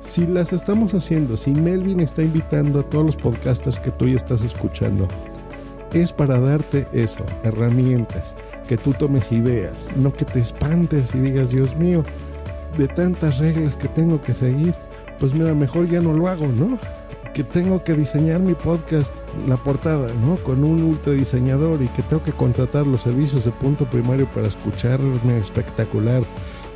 Si 0.00 0.26
las 0.26 0.52
estamos 0.52 0.94
haciendo, 0.94 1.36
si 1.36 1.52
Melvin 1.52 2.00
está 2.00 2.22
invitando 2.22 2.80
a 2.80 2.82
todos 2.82 3.04
los 3.04 3.16
podcasters 3.16 3.78
que 3.78 3.90
tú 3.90 4.08
ya 4.08 4.16
estás 4.16 4.42
escuchando 4.42 5.08
es 5.92 6.12
para 6.12 6.38
darte 6.40 6.86
eso, 6.92 7.24
herramientas, 7.42 8.36
que 8.68 8.76
tú 8.76 8.92
tomes 8.92 9.32
ideas, 9.32 9.90
no 9.96 10.12
que 10.12 10.24
te 10.24 10.40
espantes 10.40 11.14
y 11.14 11.20
digas, 11.20 11.50
Dios 11.50 11.76
mío, 11.76 12.04
de 12.76 12.88
tantas 12.88 13.38
reglas 13.38 13.76
que 13.76 13.88
tengo 13.88 14.20
que 14.20 14.34
seguir, 14.34 14.74
pues 15.18 15.32
mira, 15.32 15.54
mejor 15.54 15.88
ya 15.88 16.00
no 16.00 16.12
lo 16.12 16.28
hago, 16.28 16.46
¿no? 16.46 16.78
Que 17.36 17.44
tengo 17.44 17.84
que 17.84 17.92
diseñar 17.92 18.40
mi 18.40 18.54
podcast, 18.54 19.14
la 19.46 19.58
portada, 19.58 20.08
¿no? 20.22 20.36
Con 20.36 20.64
un 20.64 20.82
ultra 20.82 21.12
diseñador 21.12 21.82
y 21.82 21.88
que 21.88 22.02
tengo 22.02 22.22
que 22.22 22.32
contratar 22.32 22.86
los 22.86 23.02
servicios 23.02 23.44
de 23.44 23.50
punto 23.50 23.84
primario 23.84 24.26
para 24.32 24.46
escucharme 24.46 25.36
espectacular. 25.36 26.22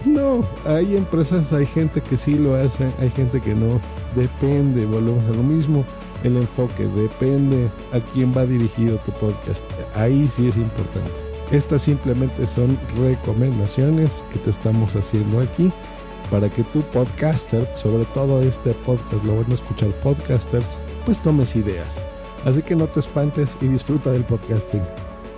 No, 0.04 0.46
hay 0.66 0.98
empresas, 0.98 1.54
hay 1.54 1.64
gente 1.64 2.02
que 2.02 2.18
sí 2.18 2.34
lo 2.34 2.56
hace, 2.56 2.92
hay 3.00 3.08
gente 3.08 3.40
que 3.40 3.54
no. 3.54 3.80
Depende, 4.14 4.84
volvemos 4.84 5.24
a 5.30 5.34
lo 5.34 5.42
mismo 5.42 5.82
el 6.24 6.36
enfoque, 6.36 6.84
depende 6.88 7.70
a 7.94 8.00
quién 8.12 8.36
va 8.36 8.44
dirigido 8.44 8.98
tu 8.98 9.12
podcast. 9.12 9.64
Ahí 9.94 10.28
sí 10.28 10.46
es 10.46 10.58
importante. 10.58 11.22
Estas 11.50 11.80
simplemente 11.80 12.46
son 12.46 12.78
recomendaciones 12.98 14.22
que 14.30 14.38
te 14.38 14.50
estamos 14.50 14.94
haciendo 14.94 15.40
aquí 15.40 15.72
para 16.30 16.48
que 16.48 16.62
tu 16.64 16.82
podcaster, 16.82 17.68
sobre 17.74 18.04
todo 18.06 18.42
este 18.42 18.72
podcast, 18.72 19.24
lo 19.24 19.36
van 19.36 19.50
a 19.50 19.54
escuchar 19.54 19.90
podcasters, 20.00 20.78
pues 21.04 21.18
tomes 21.20 21.56
ideas. 21.56 22.02
Así 22.44 22.62
que 22.62 22.76
no 22.76 22.86
te 22.86 23.00
espantes 23.00 23.56
y 23.60 23.66
disfruta 23.66 24.10
del 24.10 24.24
podcasting. 24.24 24.82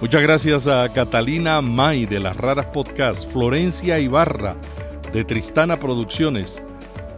Muchas 0.00 0.22
gracias 0.22 0.66
a 0.66 0.92
Catalina 0.92 1.60
May 1.60 2.06
de 2.06 2.20
las 2.20 2.36
Raras 2.36 2.66
Podcasts, 2.66 3.26
Florencia 3.26 3.98
Ibarra 3.98 4.56
de 5.12 5.24
Tristana 5.24 5.78
Producciones, 5.78 6.60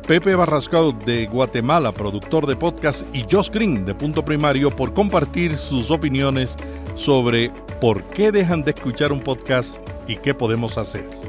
Pepe 0.07 0.35
Barrascado 0.35 0.93
de 0.93 1.27
Guatemala, 1.27 1.93
productor 1.93 2.47
de 2.47 2.57
podcast, 2.57 3.03
y 3.15 3.25
Josh 3.31 3.51
Green 3.51 3.87
de 3.87 3.95
Punto 3.95 4.25
Primario 4.25 4.75
por 4.75 4.93
compartir 4.93 5.57
sus 5.57 5.91
opiniones 5.91 6.57
sobre 6.95 7.51
por 7.81 8.05
qué 8.05 8.31
dejan 8.31 8.63
de 8.65 8.73
escuchar 8.73 9.13
un 9.13 9.21
podcast 9.21 9.79
y 10.07 10.17
qué 10.17 10.35
podemos 10.35 10.77
hacer. 10.77 11.24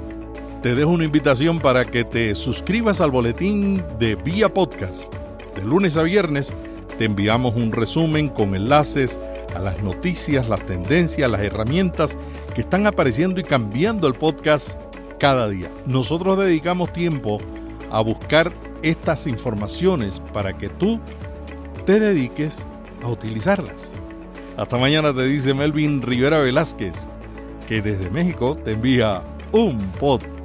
Te 0.66 0.74
dejo 0.74 0.90
una 0.90 1.04
invitación 1.04 1.60
para 1.60 1.86
que 1.86 2.04
te 2.04 2.34
suscribas 2.34 3.00
al 3.00 3.12
boletín 3.12 3.84
de 4.00 4.16
Vía 4.16 4.52
Podcast. 4.52 5.14
De 5.56 5.62
lunes 5.62 5.96
a 5.96 6.02
viernes 6.02 6.52
te 6.98 7.06
enviamos 7.06 7.56
un 7.56 7.72
resumen 7.72 8.30
con 8.30 8.56
enlaces 8.56 9.20
a 9.56 9.60
las 9.60 9.84
noticias, 9.84 10.50
las 10.50 10.66
tendencias, 10.66 11.30
las 11.30 11.42
herramientas 11.42 12.18
que 12.56 12.62
están 12.62 12.88
apareciendo 12.88 13.40
y 13.40 13.44
cambiando 13.44 14.08
el 14.08 14.16
podcast 14.16 14.72
cada 15.20 15.48
día. 15.50 15.70
Nosotros 15.86 16.36
dedicamos 16.40 16.92
tiempo 16.92 17.38
a 17.92 18.02
buscar 18.02 18.52
estas 18.82 19.28
informaciones 19.28 20.20
para 20.34 20.58
que 20.58 20.70
tú 20.70 21.00
te 21.86 22.00
dediques 22.00 22.66
a 23.04 23.10
utilizarlas. 23.10 23.92
Hasta 24.58 24.78
mañana 24.78 25.14
te 25.14 25.28
dice 25.28 25.54
Melvin 25.54 26.02
Rivera 26.02 26.40
Velázquez, 26.40 27.06
que 27.68 27.84
desde 27.84 28.10
México 28.10 28.58
te 28.66 28.72
envía 28.72 29.22
un 29.52 29.78
pod 30.00 30.24